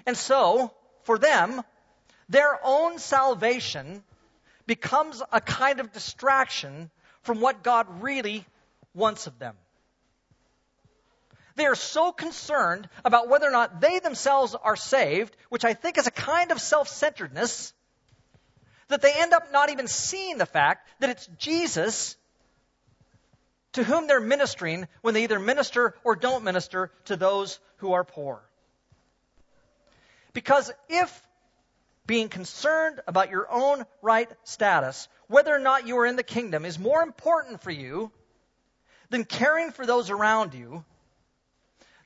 And 0.07 0.17
so, 0.17 0.73
for 1.03 1.19
them, 1.19 1.61
their 2.29 2.59
own 2.63 2.97
salvation 2.97 4.03
becomes 4.65 5.21
a 5.31 5.41
kind 5.41 5.79
of 5.79 5.91
distraction 5.91 6.89
from 7.21 7.41
what 7.41 7.63
God 7.63 8.01
really 8.01 8.45
wants 8.93 9.27
of 9.27 9.39
them. 9.39 9.55
They 11.55 11.65
are 11.65 11.75
so 11.75 12.11
concerned 12.11 12.89
about 13.05 13.29
whether 13.29 13.47
or 13.47 13.51
not 13.51 13.79
they 13.79 13.99
themselves 13.99 14.55
are 14.55 14.75
saved, 14.75 15.35
which 15.49 15.65
I 15.65 15.73
think 15.73 15.97
is 15.97 16.07
a 16.07 16.11
kind 16.11 16.51
of 16.51 16.59
self 16.59 16.87
centeredness, 16.87 17.73
that 18.87 19.01
they 19.01 19.13
end 19.15 19.33
up 19.33 19.51
not 19.51 19.69
even 19.69 19.87
seeing 19.87 20.37
the 20.37 20.45
fact 20.45 20.87
that 20.99 21.09
it's 21.09 21.27
Jesus 21.37 22.15
to 23.73 23.83
whom 23.83 24.07
they're 24.07 24.19
ministering 24.19 24.87
when 25.01 25.13
they 25.13 25.23
either 25.23 25.39
minister 25.39 25.95
or 26.03 26.15
don't 26.15 26.43
minister 26.43 26.91
to 27.05 27.15
those 27.15 27.59
who 27.77 27.93
are 27.93 28.03
poor. 28.03 28.41
Because 30.33 30.71
if 30.89 31.21
being 32.05 32.29
concerned 32.29 32.99
about 33.07 33.29
your 33.29 33.49
own 33.49 33.85
right 34.01 34.29
status, 34.43 35.07
whether 35.27 35.55
or 35.55 35.59
not 35.59 35.87
you 35.87 35.97
are 35.97 36.05
in 36.05 36.15
the 36.15 36.23
kingdom, 36.23 36.65
is 36.65 36.77
more 36.77 37.01
important 37.01 37.61
for 37.61 37.71
you 37.71 38.11
than 39.09 39.23
caring 39.23 39.71
for 39.71 39.85
those 39.85 40.09
around 40.09 40.53
you, 40.53 40.83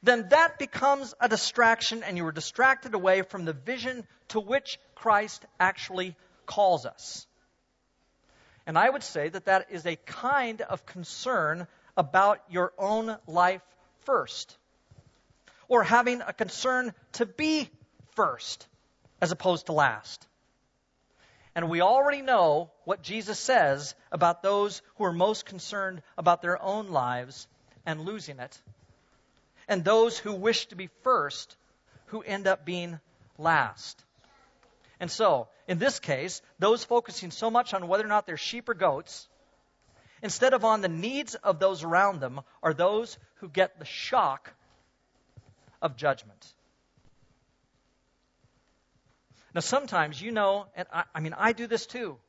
then 0.04 0.30
that 0.30 0.60
becomes 0.60 1.14
a 1.20 1.28
distraction 1.28 2.04
and 2.04 2.18
you 2.18 2.26
are 2.26 2.32
distracted 2.32 2.94
away 2.94 3.24
from 3.24 3.46
the 3.46 3.54
vision 3.54 4.06
to 4.30 4.40
which 4.40 4.80
Christ 4.94 5.46
actually 5.60 6.16
calls 6.46 6.86
us. 6.86 7.26
And 8.68 8.78
I 8.78 8.90
would 8.90 9.04
say 9.04 9.30
that 9.30 9.46
that 9.46 9.68
is 9.72 9.86
a 9.86 9.96
kind 9.96 10.62
of 10.62 10.86
concern 10.86 11.68
about 11.96 12.40
your 12.50 12.74
own 12.78 13.18
life 13.26 13.64
first. 14.06 14.58
or 15.70 15.84
having 15.84 16.22
a 16.22 16.32
concern 16.32 16.94
to 17.12 17.26
be 17.26 17.70
first 18.16 18.68
as 19.22 19.32
opposed 19.32 19.68
to 19.68 19.74
last. 19.74 20.28
And 21.56 21.70
we 21.70 21.82
already 21.82 22.22
know 22.22 22.70
what 22.84 23.02
Jesus 23.02 23.40
says 23.40 23.96
about 24.12 24.44
those 24.44 24.82
who 24.96 25.06
are 25.06 25.14
most 25.14 25.46
concerned 25.46 26.04
about 26.18 26.42
their 26.42 26.62
own 26.62 26.90
lives 26.90 27.48
and 27.86 28.02
losing 28.02 28.40
it, 28.40 28.62
and 29.68 29.84
those 29.84 30.20
who 30.20 30.34
wish 30.34 30.68
to 30.68 30.76
be 30.76 30.90
first 31.04 31.56
who 32.08 32.22
end 32.22 32.48
up 32.48 32.66
being 32.66 33.00
last. 33.38 34.04
And 35.00 35.10
so, 35.10 35.48
in 35.68 35.80
this 35.80 36.00
case, 36.00 36.42
those 36.60 36.84
focusing 36.84 37.32
so 37.32 37.50
much 37.50 37.74
on 37.74 37.88
whether 37.88 38.06
or 38.06 38.10
not 38.10 38.26
they're 38.26 38.38
sheep 38.38 38.70
or 38.70 38.74
goats, 38.74 39.28
instead 40.22 40.54
of 40.54 40.64
on 40.64 40.82
the 40.82 40.88
needs 40.88 41.36
of 41.36 41.60
those 41.60 41.84
around 41.84 42.20
them, 42.20 42.42
are 42.64 42.74
those 42.74 43.18
who 43.36 43.50
get 43.50 43.80
the 43.80 43.86
shock 43.86 44.54
of 45.82 45.96
judgment. 45.96 46.54
Now, 49.58 49.62
sometimes, 49.62 50.22
you 50.22 50.32
know, 50.32 50.68
and 50.76 50.88
I, 50.94 51.04
I 51.16 51.20
mean, 51.20 51.34
I 51.36 51.52
do 51.52 51.66
this 51.66 51.88
too. 51.88 52.20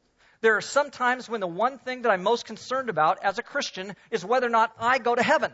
There 0.41 0.57
are 0.57 0.63
some 0.63 0.91
times 0.91 1.29
when 1.29 1.41
the 1.43 1.47
one 1.47 1.77
thing 1.77 2.01
that 2.01 2.11
I'm 2.11 2.23
most 2.23 2.47
concerned 2.47 2.89
about 2.89 3.23
as 3.23 3.39
a 3.39 3.43
Christian 3.43 3.95
is 4.11 4.25
whether 4.25 4.47
or 4.47 4.49
not 4.49 4.73
I 4.81 4.97
go 4.97 5.15
to 5.15 5.23
heaven. 5.23 5.53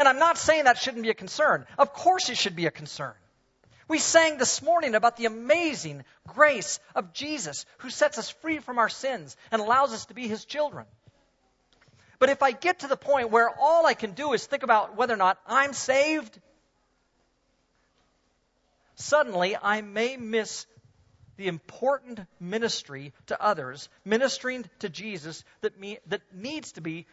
And 0.00 0.08
I'm 0.08 0.18
not 0.18 0.36
saying 0.36 0.64
that 0.64 0.76
shouldn't 0.76 1.04
be 1.04 1.10
a 1.10 1.14
concern. 1.14 1.64
Of 1.78 1.92
course, 1.92 2.28
it 2.28 2.36
should 2.36 2.56
be 2.56 2.66
a 2.66 2.72
concern. 2.72 3.14
We 3.86 4.00
sang 4.00 4.36
this 4.36 4.60
morning 4.60 4.96
about 4.96 5.16
the 5.16 5.26
amazing 5.26 6.02
grace 6.26 6.80
of 6.96 7.12
Jesus 7.12 7.64
who 7.76 7.88
sets 7.88 8.18
us 8.18 8.28
free 8.28 8.58
from 8.58 8.80
our 8.80 8.88
sins 8.88 9.36
and 9.52 9.62
allows 9.62 9.92
us 9.92 10.06
to 10.06 10.14
be 10.14 10.26
his 10.26 10.44
children. 10.44 10.86
But 12.18 12.30
if 12.30 12.42
I 12.42 12.50
get 12.50 12.80
to 12.80 12.88
the 12.88 12.96
point 12.96 13.30
where 13.30 13.48
all 13.48 13.86
I 13.86 13.94
can 13.94 14.10
do 14.10 14.32
is 14.32 14.44
think 14.44 14.64
about 14.64 14.96
whether 14.96 15.14
or 15.14 15.18
not 15.18 15.38
I'm 15.46 15.72
saved, 15.72 16.36
suddenly 18.98 19.56
I 19.56 19.80
may 19.80 20.16
miss 20.16 20.66
the 21.36 21.48
important 21.48 22.20
ministry 22.40 23.12
to 23.28 23.40
others, 23.40 23.88
ministering 24.04 24.64
to 24.80 24.88
Jesus 24.88 25.44
that, 25.60 25.78
me, 25.78 25.98
that 26.08 26.20
needs 26.34 26.72
to 26.72 26.80
be 26.80 27.06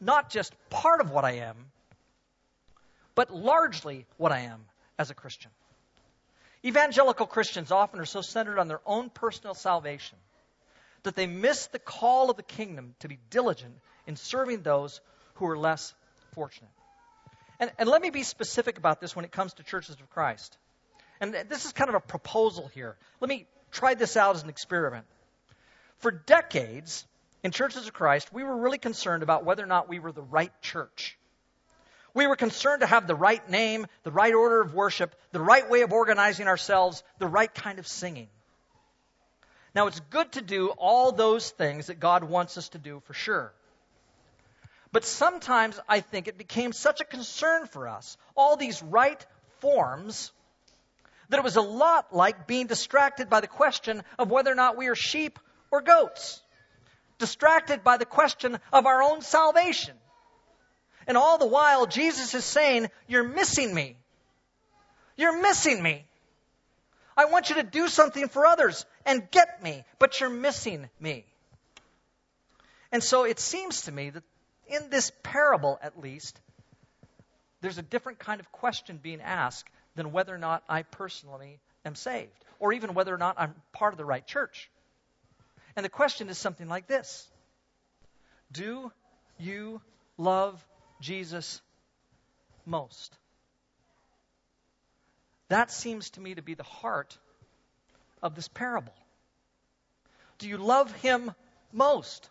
not 0.00 0.30
just 0.30 0.54
part 0.70 1.00
of 1.00 1.10
what 1.10 1.24
I 1.24 1.32
am, 1.32 1.56
but 3.14 3.34
largely 3.34 4.06
what 4.16 4.32
I 4.32 4.40
am 4.40 4.64
as 4.98 5.10
a 5.10 5.14
Christian. 5.14 5.50
Evangelical 6.64 7.26
Christians 7.26 7.70
often 7.70 8.00
are 8.00 8.06
so 8.06 8.20
centered 8.20 8.58
on 8.58 8.68
their 8.68 8.80
own 8.86 9.10
personal 9.10 9.54
salvation 9.54 10.16
that 11.02 11.16
they 11.16 11.26
miss 11.26 11.66
the 11.66 11.78
call 11.78 12.30
of 12.30 12.36
the 12.36 12.42
kingdom 12.42 12.94
to 13.00 13.08
be 13.08 13.18
diligent 13.30 13.74
in 14.06 14.16
serving 14.16 14.62
those 14.62 15.00
who 15.34 15.46
are 15.46 15.58
less 15.58 15.92
fortunate. 16.34 16.70
And, 17.60 17.70
and 17.78 17.88
let 17.88 18.00
me 18.00 18.10
be 18.10 18.22
specific 18.22 18.78
about 18.78 19.00
this 19.00 19.14
when 19.14 19.24
it 19.24 19.32
comes 19.32 19.54
to 19.54 19.62
churches 19.62 19.96
of 20.00 20.08
Christ. 20.10 20.56
And 21.24 21.48
this 21.48 21.64
is 21.64 21.72
kind 21.72 21.88
of 21.88 21.94
a 21.94 22.00
proposal 22.00 22.70
here. 22.74 22.96
Let 23.18 23.30
me 23.30 23.46
try 23.72 23.94
this 23.94 24.14
out 24.18 24.36
as 24.36 24.42
an 24.42 24.50
experiment. 24.50 25.06
For 26.00 26.10
decades, 26.10 27.06
in 27.42 27.50
churches 27.50 27.86
of 27.86 27.94
Christ, 27.94 28.30
we 28.30 28.44
were 28.44 28.54
really 28.54 28.76
concerned 28.76 29.22
about 29.22 29.42
whether 29.42 29.64
or 29.64 29.66
not 29.66 29.88
we 29.88 30.00
were 30.00 30.12
the 30.12 30.20
right 30.20 30.52
church. 30.60 31.16
We 32.12 32.26
were 32.26 32.36
concerned 32.36 32.82
to 32.82 32.86
have 32.86 33.06
the 33.06 33.14
right 33.14 33.48
name, 33.48 33.86
the 34.02 34.10
right 34.10 34.34
order 34.34 34.60
of 34.60 34.74
worship, 34.74 35.14
the 35.32 35.40
right 35.40 35.68
way 35.70 35.80
of 35.80 35.94
organizing 35.94 36.46
ourselves, 36.46 37.02
the 37.18 37.26
right 37.26 37.52
kind 37.52 37.78
of 37.78 37.86
singing. 37.86 38.28
Now, 39.74 39.86
it's 39.86 40.00
good 40.10 40.30
to 40.32 40.42
do 40.42 40.68
all 40.76 41.10
those 41.10 41.50
things 41.50 41.86
that 41.86 42.00
God 42.00 42.22
wants 42.24 42.58
us 42.58 42.68
to 42.70 42.78
do 42.78 43.00
for 43.06 43.14
sure. 43.14 43.54
But 44.92 45.06
sometimes 45.06 45.80
I 45.88 46.00
think 46.00 46.28
it 46.28 46.36
became 46.36 46.74
such 46.74 47.00
a 47.00 47.04
concern 47.04 47.66
for 47.66 47.88
us, 47.88 48.18
all 48.36 48.56
these 48.56 48.82
right 48.82 49.26
forms, 49.60 50.30
that 51.28 51.38
it 51.38 51.44
was 51.44 51.56
a 51.56 51.62
lot 51.62 52.14
like 52.14 52.46
being 52.46 52.66
distracted 52.66 53.30
by 53.30 53.40
the 53.40 53.46
question 53.46 54.02
of 54.18 54.30
whether 54.30 54.50
or 54.50 54.54
not 54.54 54.76
we 54.76 54.88
are 54.88 54.94
sheep 54.94 55.38
or 55.70 55.80
goats. 55.80 56.42
Distracted 57.18 57.84
by 57.84 57.96
the 57.96 58.04
question 58.04 58.58
of 58.72 58.86
our 58.86 59.02
own 59.02 59.22
salvation. 59.22 59.94
And 61.06 61.16
all 61.16 61.38
the 61.38 61.46
while, 61.46 61.86
Jesus 61.86 62.34
is 62.34 62.44
saying, 62.44 62.88
You're 63.06 63.28
missing 63.28 63.74
me. 63.74 63.96
You're 65.16 65.40
missing 65.40 65.82
me. 65.82 66.04
I 67.16 67.26
want 67.26 67.50
you 67.50 67.56
to 67.56 67.62
do 67.62 67.88
something 67.88 68.28
for 68.28 68.46
others 68.46 68.84
and 69.06 69.30
get 69.30 69.62
me, 69.62 69.84
but 69.98 70.20
you're 70.20 70.30
missing 70.30 70.88
me. 70.98 71.24
And 72.90 73.02
so 73.02 73.24
it 73.24 73.38
seems 73.38 73.82
to 73.82 73.92
me 73.92 74.10
that 74.10 74.22
in 74.66 74.90
this 74.90 75.12
parable, 75.22 75.78
at 75.82 76.00
least, 76.00 76.40
there's 77.60 77.78
a 77.78 77.82
different 77.82 78.18
kind 78.18 78.40
of 78.40 78.50
question 78.50 78.98
being 79.02 79.20
asked 79.20 79.68
than 79.94 80.12
whether 80.12 80.34
or 80.34 80.38
not 80.38 80.62
I 80.68 80.82
personally 80.82 81.60
am 81.84 81.94
saved, 81.94 82.44
or 82.58 82.72
even 82.72 82.94
whether 82.94 83.14
or 83.14 83.18
not 83.18 83.36
I'm 83.38 83.54
part 83.72 83.94
of 83.94 83.98
the 83.98 84.04
right 84.04 84.26
church. 84.26 84.70
And 85.76 85.84
the 85.84 85.90
question 85.90 86.28
is 86.28 86.38
something 86.38 86.68
like 86.68 86.86
this 86.86 87.28
Do 88.52 88.92
you 89.38 89.80
love 90.16 90.64
Jesus 91.00 91.60
most? 92.66 93.16
That 95.48 95.70
seems 95.70 96.10
to 96.10 96.20
me 96.20 96.34
to 96.34 96.42
be 96.42 96.54
the 96.54 96.62
heart 96.62 97.16
of 98.22 98.34
this 98.34 98.48
parable. 98.48 98.94
Do 100.38 100.48
you 100.48 100.56
love 100.56 100.90
him 100.96 101.32
most? 101.72 102.28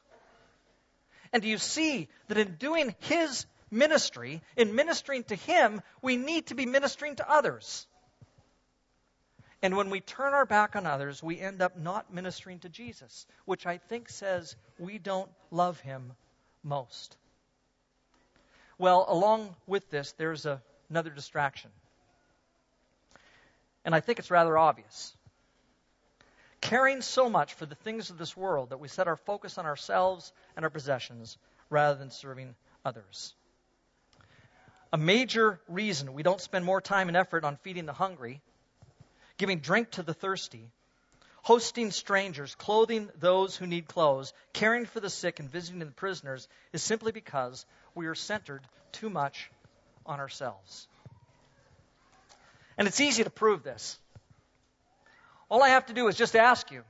And 1.31 1.41
do 1.41 1.47
you 1.47 1.57
see 1.57 2.09
that 2.27 2.37
in 2.37 2.55
doing 2.55 2.95
his 2.99 3.45
ministry, 3.73 4.41
in 4.55 4.75
ministering 4.75 5.23
to 5.25 5.35
him, 5.35 5.81
we 6.01 6.15
need 6.15 6.47
to 6.47 6.55
be 6.55 6.65
ministering 6.65 7.15
to 7.17 7.29
others? 7.29 7.87
And 9.61 9.77
when 9.77 9.89
we 9.89 10.01
turn 10.01 10.33
our 10.33 10.45
back 10.45 10.75
on 10.75 10.85
others, 10.85 11.23
we 11.23 11.39
end 11.39 11.61
up 11.61 11.77
not 11.77 12.13
ministering 12.13 12.59
to 12.59 12.69
Jesus, 12.69 13.25
which 13.45 13.65
I 13.65 13.77
think 13.77 14.09
says 14.09 14.55
we 14.77 14.97
don't 14.97 15.31
love 15.51 15.79
him 15.79 16.11
most. 16.63 17.15
Well, 18.77 19.05
along 19.07 19.55
with 19.65 19.89
this, 19.89 20.11
there's 20.17 20.45
a, 20.45 20.61
another 20.89 21.11
distraction. 21.11 21.71
And 23.85 23.95
I 23.95 24.01
think 24.01 24.19
it's 24.19 24.31
rather 24.31 24.57
obvious. 24.57 25.15
Caring 26.59 27.01
so 27.01 27.29
much 27.29 27.53
for 27.53 27.65
the 27.65 27.75
things 27.75 28.09
of 28.09 28.17
this 28.17 28.35
world 28.35 28.69
that 28.69 28.79
we 28.79 28.87
set 28.87 29.07
our 29.07 29.17
focus 29.17 29.57
on 29.57 29.65
ourselves 29.65 30.33
and 30.55 30.65
our 30.65 30.69
possessions 30.69 31.37
rather 31.69 31.97
than 31.97 32.11
serving 32.11 32.55
others. 32.83 33.33
A 34.93 34.97
major 34.97 35.59
reason 35.67 36.13
we 36.13 36.21
don't 36.21 36.39
spend 36.39 36.63
more 36.63 36.79
time 36.79 37.07
and 37.07 37.17
effort 37.17 37.43
on 37.43 37.57
feeding 37.57 37.87
the 37.87 37.93
hungry, 37.93 38.41
giving 39.37 39.57
drink 39.57 39.89
to 39.91 40.03
the 40.03 40.13
thirsty, 40.13 40.69
hosting 41.41 41.89
strangers, 41.89 42.53
clothing 42.53 43.09
those 43.19 43.55
who 43.55 43.65
need 43.65 43.87
clothes, 43.87 44.33
caring 44.53 44.85
for 44.85 44.99
the 44.99 45.09
sick, 45.09 45.39
and 45.39 45.49
visiting 45.49 45.79
the 45.79 45.87
prisoners 45.87 46.47
is 46.73 46.83
simply 46.83 47.11
because 47.11 47.65
we 47.95 48.05
are 48.05 48.13
centered 48.13 48.61
too 48.91 49.09
much 49.09 49.49
on 50.05 50.19
ourselves. 50.19 50.87
And 52.77 52.87
it's 52.87 53.01
easy 53.01 53.23
to 53.23 53.31
prove 53.31 53.63
this. 53.63 53.97
All 55.49 55.63
I 55.63 55.69
have 55.69 55.87
to 55.87 55.93
do 55.93 56.07
is 56.07 56.15
just 56.15 56.35
ask 56.35 56.69
you 56.69 56.83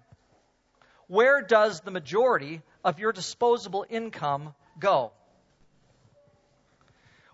where 1.07 1.41
does 1.41 1.79
the 1.79 1.91
majority 1.91 2.63
of 2.83 2.99
your 2.99 3.13
disposable 3.13 3.85
income 3.89 4.53
go? 4.77 5.13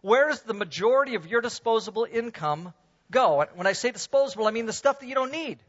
Where 0.01 0.29
does 0.29 0.41
the 0.41 0.53
majority 0.53 1.15
of 1.15 1.27
your 1.27 1.41
disposable 1.41 2.07
income 2.09 2.73
go? 3.11 3.45
When 3.55 3.67
I 3.67 3.73
say 3.73 3.91
disposable, 3.91 4.47
I 4.47 4.51
mean 4.51 4.65
the 4.65 4.73
stuff 4.73 4.99
that 4.99 5.07
you 5.07 5.15
don't 5.15 5.31
need. 5.31 5.59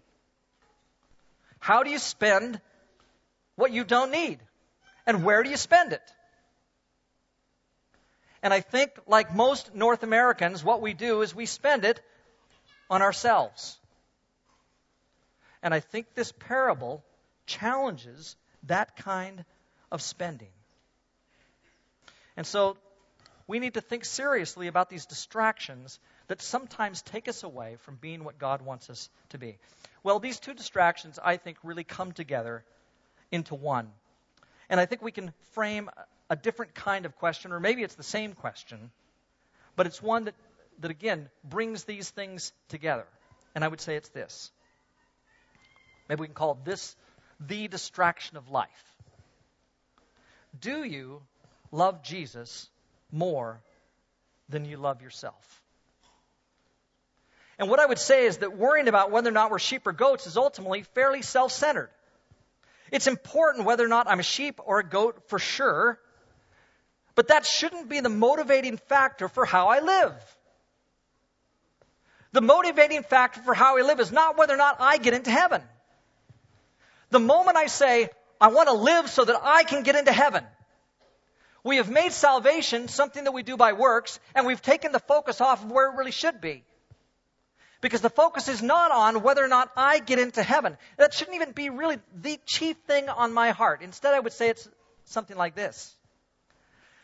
How 1.59 1.83
do 1.83 1.91
you 1.91 1.99
spend 1.99 2.61
what 3.57 3.73
you 3.73 3.85
don't 3.85 4.11
need? 4.11 4.39
And 5.07 5.25
where 5.25 5.43
do 5.43 5.51
you 5.51 5.57
spend 5.57 5.93
it? 5.93 6.03
And 8.43 8.55
I 8.55 8.61
think, 8.61 8.93
like 9.07 9.35
most 9.35 9.75
North 9.75 10.03
Americans, 10.03 10.65
what 10.65 10.81
we 10.81 10.95
do 10.95 11.21
is 11.21 11.35
we 11.35 11.47
spend 11.47 11.85
it 11.85 12.01
on 12.89 13.03
ourselves. 13.03 13.79
And 15.63 15.75
I 15.75 15.81
think 15.81 16.15
this 16.15 16.33
parable 16.33 17.05
challenges 17.47 18.37
that 18.65 18.97
kind 18.97 19.45
of 19.93 20.01
spending. 20.01 20.49
And 22.37 22.47
so 22.47 22.79
we 23.51 23.59
need 23.59 23.75
to 23.75 23.81
think 23.81 24.05
seriously 24.05 24.69
about 24.69 24.89
these 24.89 25.07
distractions 25.07 25.99
that 26.29 26.41
sometimes 26.41 27.03
take 27.03 27.27
us 27.27 27.43
away 27.43 27.79
from 27.81 27.97
being 27.97 28.23
what 28.23 28.39
God 28.39 28.63
wants 28.63 28.89
us 28.89 29.11
to 29.31 29.39
be. 29.39 29.59
Well, 30.05 30.21
these 30.21 30.39
two 30.39 30.55
distractions, 30.55 31.19
I 31.21 31.37
think, 31.37 31.57
really 31.65 31.83
come 31.83 32.13
together 32.13 32.63
into 33.33 33.57
one. 33.57 33.91
And 34.69 34.79
I 34.79 34.87
think 34.87 35.03
we 35.03 35.11
can 35.11 35.33
frame 35.55 35.91
a 36.31 36.37
different 36.37 36.77
kind 36.77 37.07
of 37.07 37.17
question, 37.17 37.51
or 37.51 37.59
maybe 37.59 37.83
it's 37.83 37.97
the 37.97 38.05
same 38.05 38.35
question, 38.35 38.93
but 39.75 39.89
it's 39.89 40.01
one 40.01 40.27
that, 40.27 40.37
that 40.79 40.93
again, 40.93 41.29
brings 41.43 41.83
these 41.83 42.09
things 42.09 42.53
together. 42.69 43.07
And 43.57 43.65
I 43.65 43.69
would 43.69 43.81
say 43.81 43.97
it's 43.97 44.11
this. 44.11 44.53
Maybe 46.09 46.21
we 46.21 46.29
can 46.29 46.35
call 46.35 46.57
this 46.65 46.95
the 47.41 47.67
distraction 47.67 48.37
of 48.37 48.49
life. 48.49 48.85
Do 50.61 50.85
you 50.85 51.23
love 51.73 52.05
Jesus 52.05 52.69
more 53.13 53.61
than 54.49 54.65
you 54.65 54.77
love 54.77 55.03
yourself? 55.03 55.63
And 57.59 57.69
what 57.69 57.79
I 57.79 57.87
would 57.87 57.99
say 57.99 58.25
is 58.25 58.39
that 58.39 58.57
worrying 58.57 58.89
about 58.89 59.11
whether 59.11 59.29
or 59.29 59.33
not 59.33 59.51
we're 59.51 59.59
sheep 59.59 59.87
or 59.87 59.93
goats 59.93 60.27
is 60.27 60.37
ultimately 60.37 60.83
fairly 60.95 61.21
self 61.21 61.53
centered. 61.53 61.91
It's 62.91 63.07
important 63.07 63.67
whether 63.67 63.85
or 63.85 63.89
not 63.89 64.09
I'm 64.09 64.19
a 64.19 64.25
sheep 64.25 64.61
or 64.65 64.79
a 64.79 64.85
goat 64.85 65.29
for 65.29 65.39
sure, 65.39 66.01
but 67.15 67.29
that 67.29 67.45
shouldn't 67.45 67.89
be 67.89 68.01
the 68.01 68.09
motivating 68.09 68.79
factor 68.79 69.29
for 69.29 69.45
how 69.45 69.69
I 69.69 69.81
live. 69.81 70.15
The 72.33 72.41
motivating 72.41 73.03
factor 73.03 73.43
for 73.43 73.55
how 73.55 73.77
I 73.77 73.83
live 73.83 74.01
is 74.01 74.11
not 74.11 74.39
whether 74.39 74.55
or 74.55 74.57
not 74.57 74.77
I 74.81 74.99
get 74.99 75.15
into 75.15 75.31
heaven. 75.31 75.63
The 77.11 77.19
moment 77.19 77.57
I 77.57 77.67
say, 77.67 78.09
I 78.41 78.49
want 78.49 78.69
to 78.69 78.75
live 78.75 79.11
so 79.11 79.25
that 79.25 79.39
I 79.43 79.65
can 79.65 79.83
get 79.83 79.97
into 79.97 80.13
heaven, 80.13 80.45
we 81.65 81.77
have 81.77 81.91
made 81.91 82.13
salvation 82.13 82.89
something 82.89 83.25
that 83.25 83.33
we 83.33 83.43
do 83.43 83.57
by 83.57 83.73
works, 83.73 84.19
and 84.35 84.47
we've 84.47 84.63
taken 84.63 84.93
the 84.93 85.01
focus 85.01 85.41
off 85.41 85.63
of 85.63 85.71
where 85.71 85.91
it 85.91 85.97
really 85.97 86.11
should 86.11 86.41
be. 86.41 86.65
Because 87.81 88.01
the 88.03 88.11
focus 88.11 88.49
is 88.49 88.63
not 88.63 88.91
on 88.91 89.23
whether 89.23 89.43
or 89.43 89.49
not 89.49 89.71
I 89.77 90.01
get 90.01 90.19
into 90.19 90.43
heaven. 90.43 90.77
That 90.99 91.15
shouldn't 91.15 91.37
even 91.37 91.53
be 91.53 91.71
really 91.71 91.99
the 92.15 92.39
chief 92.45 92.77
thing 92.87 93.09
on 93.09 93.33
my 93.33 93.51
heart. 93.51 93.83
Instead, 93.83 94.15
I 94.15 94.21
would 94.21 94.33
say 94.33 94.51
it's 94.51 94.69
something 95.07 95.37
like 95.37 95.55
this. 95.55 95.95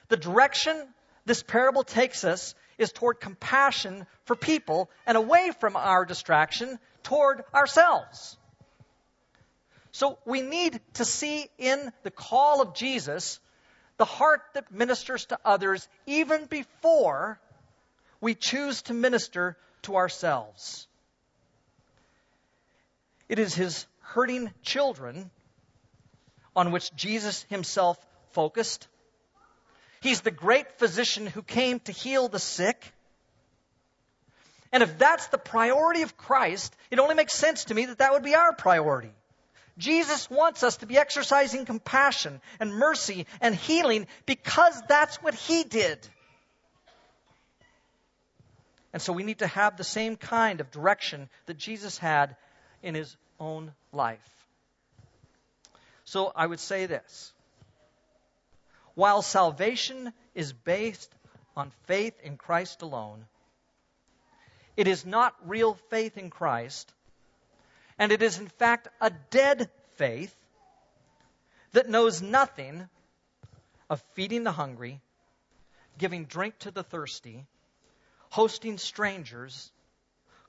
The 0.09 0.17
direction 0.17 0.77
this 1.25 1.43
parable 1.43 1.83
takes 1.83 2.25
us 2.25 2.55
is 2.79 2.93
toward 2.93 3.21
compassion 3.21 4.07
for 4.25 4.37
people 4.37 4.91
and 5.07 5.17
away 5.17 5.51
from 5.61 5.77
our 5.77 6.05
distraction 6.05 6.79
toward 7.03 7.43
ourselves. 7.55 8.37
So 9.93 10.19
we 10.27 10.43
need 10.43 10.79
to 10.95 11.05
see 11.07 11.49
in 11.57 11.91
the 12.03 12.11
call 12.11 12.61
of 12.61 12.75
Jesus 12.75 13.41
the 13.97 14.05
heart 14.05 14.43
that 14.55 14.71
ministers 14.71 15.27
to 15.27 15.39
others 15.45 15.89
even 16.07 16.45
before 16.47 17.41
we 18.21 18.35
choose 18.35 18.83
to 18.83 18.95
minister 18.95 19.57
to 19.83 19.97
ourselves. 19.97 20.87
It 23.29 23.39
is 23.39 23.55
his 23.55 23.87
hurting 24.01 24.53
children 24.63 25.31
on 26.55 26.73
which 26.73 26.95
Jesus 26.95 27.45
himself 27.49 27.99
focused. 28.33 28.89
He's 30.01 30.21
the 30.21 30.31
great 30.31 30.79
physician 30.79 31.27
who 31.27 31.43
came 31.43 31.81
to 31.81 31.93
heal 31.93 32.29
the 32.29 32.39
sick. 32.39 32.93
And 34.73 34.83
if 34.83 34.99
that's 34.99 35.27
the 35.29 35.39
priority 35.39 36.03
of 36.03 36.17
Christ, 36.17 36.75
it 36.91 36.99
only 36.99 37.15
makes 37.15 37.35
sense 37.35 37.65
to 37.67 37.75
me 37.75 37.87
that 37.87 37.99
that 37.99 38.13
would 38.13 38.23
be 38.23 38.35
our 38.35 38.53
priority. 38.53 39.13
Jesus 39.79 40.31
wants 40.31 40.63
us 40.63 40.79
to 40.79 40.87
be 40.87 40.97
exercising 40.97 41.67
compassion 41.67 42.41
and 42.61 42.75
mercy 42.75 43.27
and 43.41 43.55
healing 43.55 44.07
because 44.25 44.81
that's 44.89 45.23
what 45.23 45.35
he 45.35 45.65
did. 45.65 45.99
And 48.93 49.03
so 49.03 49.13
we 49.13 49.25
need 49.25 49.41
to 49.41 49.47
have 49.47 49.77
the 49.77 49.85
same 49.85 50.17
kind 50.17 50.61
of 50.61 50.71
direction 50.71 51.29
that 51.45 51.59
Jesus 51.59 51.99
had 51.99 52.37
in 52.83 52.95
his 52.95 53.15
own 53.39 53.73
life. 53.93 54.47
So 56.05 56.33
I 56.35 56.47
would 56.47 56.61
say 56.61 56.87
this 56.87 57.33
while 58.95 59.21
salvation 59.21 60.15
is 60.35 60.55
based 60.55 61.15
on 61.55 61.71
faith 61.85 62.15
in 62.23 62.39
Christ 62.39 62.81
alone, 62.81 63.27
it 64.77 64.89
is 64.89 65.05
not 65.05 65.35
real 65.45 65.75
faith 65.91 66.17
in 66.17 66.31
Christ, 66.31 66.91
and 67.99 68.13
it 68.13 68.23
is 68.23 68.39
in 68.39 68.49
fact 68.49 68.89
a 69.01 69.11
dead 69.31 69.71
faith 69.95 70.35
that 71.73 71.89
knows 71.89 72.23
nothing 72.23 72.89
of 73.89 74.03
feeding 74.15 74.45
the 74.45 74.53
hungry, 74.53 75.01
giving 75.99 76.25
drink 76.25 76.59
to 76.61 76.71
the 76.71 76.83
thirsty, 76.83 77.47
hosting 78.31 78.79
strangers, 78.79 79.71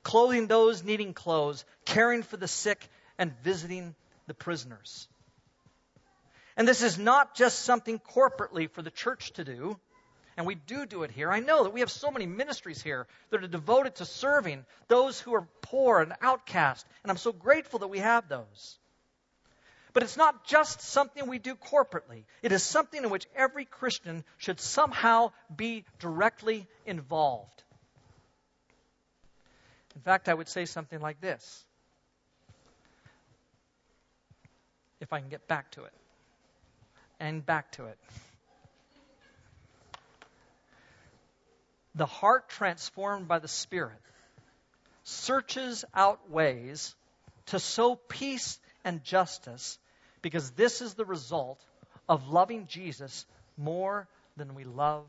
clothing 0.03 0.47
those 0.47 0.83
needing 0.83 1.13
clothes, 1.13 1.65
caring 1.85 2.23
for 2.23 2.37
the 2.37 2.47
sick, 2.47 2.87
and 3.17 3.33
visiting 3.43 3.95
the 4.27 4.33
prisoners. 4.33 5.07
And 6.55 6.67
this 6.67 6.81
is 6.81 6.97
not 6.97 7.35
just 7.35 7.59
something 7.59 7.99
corporately 7.99 8.69
for 8.69 8.81
the 8.81 8.91
church 8.91 9.31
to 9.33 9.43
do. 9.43 9.79
And 10.37 10.45
we 10.45 10.53
do 10.53 10.85
do 10.85 11.01
it 11.01 11.09
here. 11.09 11.31
I 11.31 11.39
know 11.39 11.63
that 11.63 11.73
we 11.73 11.79
have 11.79 11.89
so 11.89 12.11
many 12.11 12.27
ministries 12.27 12.81
here 12.81 13.07
that 13.31 13.43
are 13.43 13.47
devoted 13.47 13.95
to 13.95 14.05
serving 14.05 14.65
those 14.87 15.19
who 15.19 15.33
are 15.33 15.47
poor 15.63 15.99
and 15.99 16.13
outcast. 16.21 16.85
And 17.03 17.11
I'm 17.11 17.17
so 17.17 17.33
grateful 17.33 17.79
that 17.79 17.87
we 17.87 17.99
have 17.99 18.29
those. 18.29 18.77
But 19.93 20.03
it's 20.03 20.15
not 20.15 20.45
just 20.45 20.81
something 20.81 21.27
we 21.27 21.39
do 21.39 21.55
corporately. 21.55 22.25
It 22.43 22.51
is 22.51 22.61
something 22.61 23.03
in 23.03 23.09
which 23.09 23.25
every 23.35 23.65
Christian 23.65 24.23
should 24.37 24.59
somehow 24.59 25.31
be 25.55 25.85
directly 25.97 26.67
involved. 26.85 27.63
In 29.95 30.01
fact, 30.01 30.29
I 30.29 30.35
would 30.35 30.47
say 30.47 30.65
something 30.65 31.01
like 31.01 31.19
this. 31.19 31.65
If 34.99 35.11
I 35.13 35.19
can 35.19 35.29
get 35.29 35.47
back 35.47 35.71
to 35.71 35.85
it 35.85 35.93
and 37.19 37.43
back 37.43 37.71
to 37.71 37.85
it. 37.85 37.97
The 41.97 42.05
heart 42.05 42.47
transformed 42.47 43.27
by 43.27 43.39
the 43.39 43.47
Spirit 43.47 43.99
searches 45.03 45.83
out 45.95 46.29
ways 46.29 46.95
to 47.47 47.59
sow 47.59 47.95
peace 47.95 48.59
and 48.83 49.03
justice 49.03 49.79
because 50.21 50.51
this 50.51 50.81
is 50.81 50.93
the 50.93 51.05
result 51.05 51.59
of 52.07 52.29
loving 52.29 52.67
Jesus 52.67 53.25
more 53.57 54.07
than 54.35 54.53
we 54.53 54.63
love 54.63 55.05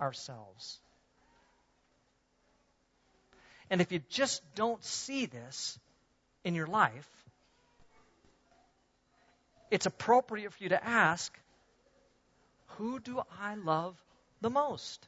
ourselves. 0.00 0.80
And 3.68 3.82
if 3.82 3.92
you 3.92 4.00
just 4.08 4.42
don't 4.54 4.82
see 4.82 5.26
this 5.26 5.78
in 6.42 6.54
your 6.54 6.66
life, 6.66 7.08
it's 9.70 9.84
appropriate 9.84 10.54
for 10.54 10.62
you 10.62 10.70
to 10.70 10.82
ask 10.82 11.38
who 12.78 12.98
do 12.98 13.20
I 13.38 13.56
love 13.56 14.02
the 14.40 14.48
most? 14.48 15.06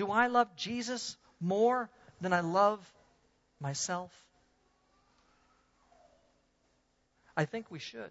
Do 0.00 0.10
I 0.10 0.28
love 0.28 0.56
Jesus 0.56 1.18
more 1.42 1.90
than 2.22 2.32
I 2.32 2.40
love 2.40 2.80
myself? 3.60 4.10
I 7.36 7.44
think 7.44 7.66
we 7.70 7.80
should. 7.80 8.10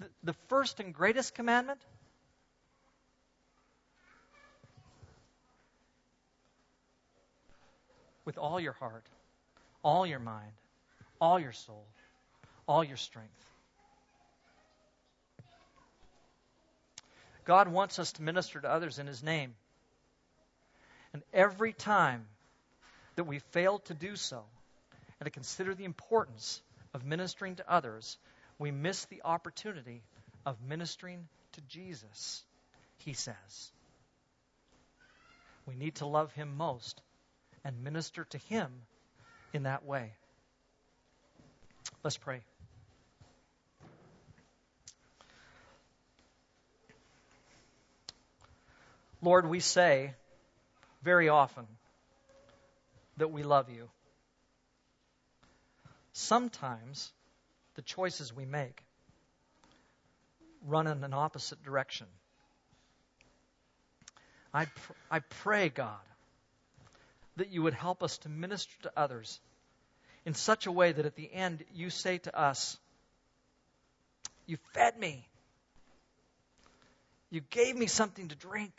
The, 0.00 0.06
the 0.22 0.32
first 0.48 0.80
and 0.80 0.94
greatest 0.94 1.34
commandment 1.34 1.78
with 8.24 8.38
all 8.38 8.58
your 8.58 8.72
heart, 8.72 9.04
all 9.82 10.06
your 10.06 10.20
mind, 10.20 10.52
all 11.20 11.38
your 11.38 11.52
soul, 11.52 11.84
all 12.66 12.82
your 12.82 12.96
strength. 12.96 13.28
God 17.44 17.68
wants 17.68 17.98
us 17.98 18.12
to 18.12 18.22
minister 18.22 18.58
to 18.62 18.70
others 18.70 18.98
in 18.98 19.06
His 19.06 19.22
name. 19.22 19.54
And 21.14 21.22
every 21.32 21.72
time 21.72 22.26
that 23.14 23.24
we 23.24 23.38
fail 23.38 23.78
to 23.78 23.94
do 23.94 24.16
so 24.16 24.42
and 25.20 25.26
to 25.26 25.30
consider 25.30 25.72
the 25.74 25.84
importance 25.84 26.60
of 26.92 27.04
ministering 27.04 27.54
to 27.56 27.72
others, 27.72 28.18
we 28.58 28.72
miss 28.72 29.04
the 29.04 29.22
opportunity 29.24 30.02
of 30.44 30.56
ministering 30.68 31.28
to 31.52 31.60
Jesus, 31.62 32.42
he 32.98 33.12
says. 33.12 33.72
We 35.66 35.76
need 35.76 35.94
to 35.96 36.06
love 36.06 36.32
him 36.32 36.56
most 36.56 37.00
and 37.64 37.84
minister 37.84 38.24
to 38.30 38.38
him 38.38 38.72
in 39.52 39.62
that 39.62 39.84
way. 39.84 40.12
Let's 42.02 42.16
pray. 42.16 42.42
Lord, 49.22 49.48
we 49.48 49.60
say 49.60 50.14
very 51.04 51.28
often 51.28 51.66
that 53.18 53.30
we 53.30 53.42
love 53.42 53.70
you. 53.70 53.88
Sometimes 56.12 57.12
the 57.74 57.82
choices 57.82 58.34
we 58.34 58.44
make 58.44 58.82
run 60.66 60.86
in 60.86 61.04
an 61.04 61.12
opposite 61.12 61.62
direction. 61.62 62.06
I, 64.52 64.64
pr- 64.64 64.92
I 65.10 65.18
pray, 65.18 65.68
God, 65.68 65.98
that 67.36 67.50
you 67.50 67.62
would 67.62 67.74
help 67.74 68.02
us 68.02 68.18
to 68.18 68.28
minister 68.28 68.72
to 68.84 68.92
others 68.96 69.40
in 70.24 70.32
such 70.34 70.66
a 70.66 70.72
way 70.72 70.92
that 70.92 71.04
at 71.04 71.16
the 71.16 71.30
end 71.32 71.64
you 71.74 71.90
say 71.90 72.18
to 72.18 72.38
us, 72.38 72.78
You 74.46 74.56
fed 74.72 74.98
me. 74.98 75.28
You 77.30 77.42
gave 77.50 77.76
me 77.76 77.86
something 77.86 78.28
to 78.28 78.36
drink. 78.36 78.72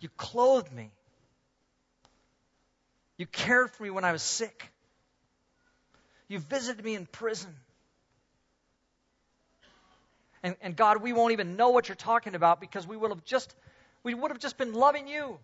You 0.00 0.08
clothed 0.16 0.72
me. 0.72 0.90
You 3.16 3.26
cared 3.26 3.70
for 3.70 3.82
me 3.82 3.90
when 3.90 4.04
I 4.04 4.12
was 4.12 4.22
sick. 4.22 4.72
You 6.28 6.38
visited 6.38 6.84
me 6.84 6.94
in 6.94 7.06
prison. 7.06 7.54
And, 10.42 10.56
and 10.62 10.74
God, 10.74 11.02
we 11.02 11.12
won't 11.12 11.32
even 11.32 11.56
know 11.56 11.70
what 11.70 11.88
you're 11.88 11.96
talking 11.96 12.34
about 12.34 12.60
because 12.60 12.86
we 12.86 12.96
would 12.96 13.10
have 13.10 13.24
just 13.24 13.54
we 14.02 14.14
would 14.14 14.30
have 14.30 14.40
just 14.40 14.56
been 14.56 14.72
loving 14.72 15.06
you. 15.06 15.38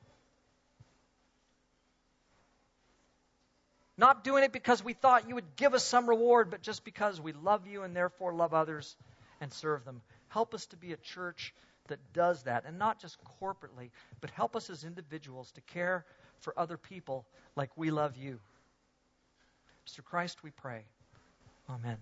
Not 3.99 4.25
doing 4.25 4.45
it 4.45 4.53
because 4.53 4.85
we 4.85 4.93
thought 4.93 5.29
you 5.29 5.35
would 5.35 5.57
give 5.57 5.75
us 5.75 5.85
some 5.85 6.09
reward, 6.09 6.51
but 6.51 6.63
just 6.63 6.85
because 6.85 7.21
we 7.21 7.33
love 7.33 7.67
you 7.67 7.83
and 7.83 7.95
therefore 7.95 8.33
love 8.33 8.55
others 8.55 8.97
and 9.41 9.53
serve 9.53 9.85
them. 9.85 10.03
Help 10.29 10.55
us 10.55 10.67
to 10.67 10.77
be 10.77 10.93
a 10.93 10.97
church 10.97 11.55
that 11.89 11.99
does 12.13 12.43
that, 12.45 12.65
and 12.67 12.79
not 12.79 13.01
just 13.01 13.17
corporately, 13.41 13.91
but 14.21 14.31
help 14.31 14.57
us 14.57 14.71
as 14.71 14.85
individuals 14.85 15.53
to 15.53 15.61
care 15.61 16.05
for 16.41 16.59
other 16.59 16.77
people 16.77 17.27
like 17.55 17.71
we 17.77 17.91
love 17.91 18.17
you. 18.17 18.39
Mr. 19.89 20.05
Christ, 20.05 20.43
we 20.43 20.51
pray. 20.51 20.83
Amen. 21.71 21.97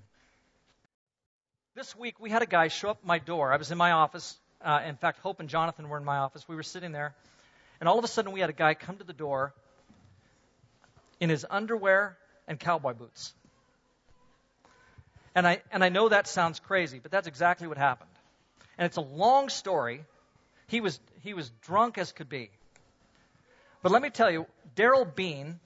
This 1.75 1.97
week, 1.97 2.21
we 2.21 2.31
had 2.31 2.43
a 2.43 2.47
guy 2.47 2.69
show 2.69 2.91
up 2.91 2.99
at 3.03 3.07
my 3.07 3.19
door. 3.19 3.53
I 3.53 3.57
was 3.57 3.71
in 3.71 3.79
my 3.79 3.93
office. 3.93 4.37
Uh, 4.63 4.81
in 4.87 4.97
fact, 4.97 5.19
Hope 5.21 5.41
and 5.41 5.49
Jonathan 5.49 5.89
were 5.89 5.99
in 5.99 6.05
my 6.05 6.19
office. 6.19 6.47
We 6.49 6.57
were 6.57 6.63
sitting 6.63 6.93
there, 6.93 7.15
and 7.81 7.89
all 7.89 7.99
of 7.99 8.05
a 8.05 8.09
sudden, 8.09 8.33
we 8.33 8.41
had 8.41 8.51
a 8.51 8.55
guy 8.55 8.75
come 8.75 8.97
to 8.99 9.05
the 9.05 9.13
door 9.13 9.53
in 11.21 11.31
his 11.31 11.45
underwear 11.49 12.17
and 12.47 12.59
cowboy 12.59 12.95
boots. 12.95 13.33
And 15.35 15.47
I, 15.47 15.63
and 15.73 15.83
I 15.83 15.89
know 15.89 16.09
that 16.09 16.29
sounds 16.29 16.61
crazy, 16.61 17.01
but 17.03 17.11
that's 17.11 17.27
exactly 17.27 17.67
what 17.67 17.77
happened. 17.77 18.11
And 18.79 18.87
it's 18.87 18.97
a 18.97 19.03
long 19.03 19.49
story. 19.49 20.05
He 20.67 20.81
was, 20.81 20.99
he 21.21 21.35
was 21.35 21.51
drunk 21.63 21.99
as 21.99 22.13
could 22.13 22.29
be. 22.29 22.51
But 23.83 23.93
let 23.93 24.03
me 24.03 24.11
tell 24.11 24.31
you, 24.31 24.47
Daryl 24.77 25.15
Bean 25.15 25.61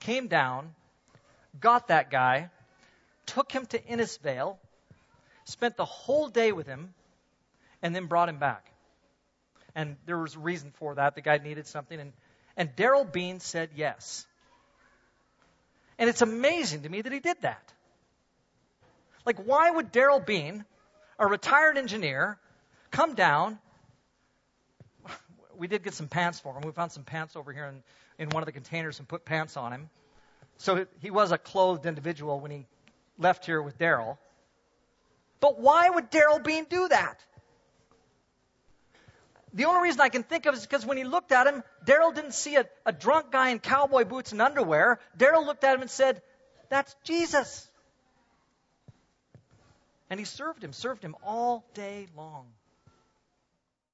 came 0.00 0.28
down, 0.28 0.74
got 1.58 1.88
that 1.88 2.10
guy, 2.10 2.50
took 3.26 3.50
him 3.50 3.66
to 3.66 3.78
Innisfail, 3.78 4.56
spent 5.44 5.76
the 5.76 5.84
whole 5.84 6.28
day 6.28 6.52
with 6.52 6.66
him, 6.66 6.94
and 7.82 7.94
then 7.94 8.06
brought 8.06 8.28
him 8.28 8.38
back. 8.38 8.70
And 9.74 9.96
there 10.06 10.18
was 10.18 10.36
a 10.36 10.38
reason 10.38 10.72
for 10.78 10.94
that. 10.94 11.14
The 11.14 11.20
guy 11.20 11.38
needed 11.38 11.66
something. 11.66 11.98
And, 11.98 12.12
and 12.56 12.76
Daryl 12.76 13.10
Bean 13.10 13.40
said 13.40 13.70
yes. 13.74 14.26
And 15.98 16.08
it's 16.08 16.22
amazing 16.22 16.82
to 16.82 16.88
me 16.88 17.02
that 17.02 17.12
he 17.12 17.20
did 17.20 17.40
that. 17.42 17.72
Like, 19.26 19.38
why 19.38 19.70
would 19.70 19.92
Daryl 19.92 20.24
Bean, 20.24 20.64
a 21.18 21.26
retired 21.26 21.78
engineer, 21.78 22.38
come 22.90 23.14
down? 23.14 23.58
We 25.56 25.68
did 25.68 25.82
get 25.82 25.94
some 25.94 26.08
pants 26.08 26.40
for 26.40 26.54
him. 26.56 26.62
We 26.62 26.72
found 26.72 26.92
some 26.92 27.04
pants 27.04 27.36
over 27.36 27.52
here 27.52 27.66
in, 27.66 27.82
in 28.18 28.30
one 28.30 28.42
of 28.42 28.46
the 28.46 28.52
containers 28.52 28.98
and 28.98 29.06
put 29.06 29.24
pants 29.24 29.56
on 29.56 29.72
him. 29.72 29.90
So 30.58 30.86
he 31.00 31.10
was 31.10 31.32
a 31.32 31.38
clothed 31.38 31.86
individual 31.86 32.40
when 32.40 32.50
he 32.50 32.66
left 33.18 33.46
here 33.46 33.62
with 33.62 33.78
Daryl. 33.78 34.18
But 35.40 35.60
why 35.60 35.88
would 35.88 36.10
Daryl 36.10 36.42
Bean 36.42 36.66
do 36.68 36.88
that? 36.88 37.20
The 39.52 39.66
only 39.66 39.82
reason 39.82 40.00
I 40.00 40.08
can 40.08 40.24
think 40.24 40.46
of 40.46 40.54
is 40.54 40.62
because 40.62 40.84
when 40.84 40.96
he 40.96 41.04
looked 41.04 41.30
at 41.30 41.46
him, 41.46 41.62
Daryl 41.84 42.12
didn't 42.12 42.34
see 42.34 42.56
a, 42.56 42.66
a 42.84 42.92
drunk 42.92 43.30
guy 43.30 43.50
in 43.50 43.60
cowboy 43.60 44.04
boots 44.04 44.32
and 44.32 44.42
underwear. 44.42 44.98
Daryl 45.16 45.46
looked 45.46 45.62
at 45.62 45.74
him 45.76 45.82
and 45.82 45.90
said, 45.90 46.20
That's 46.70 46.94
Jesus. 47.04 47.68
And 50.14 50.20
he 50.20 50.24
served 50.24 50.62
him, 50.62 50.72
served 50.72 51.02
him 51.02 51.16
all 51.24 51.68
day 51.74 52.06
long. 52.16 52.46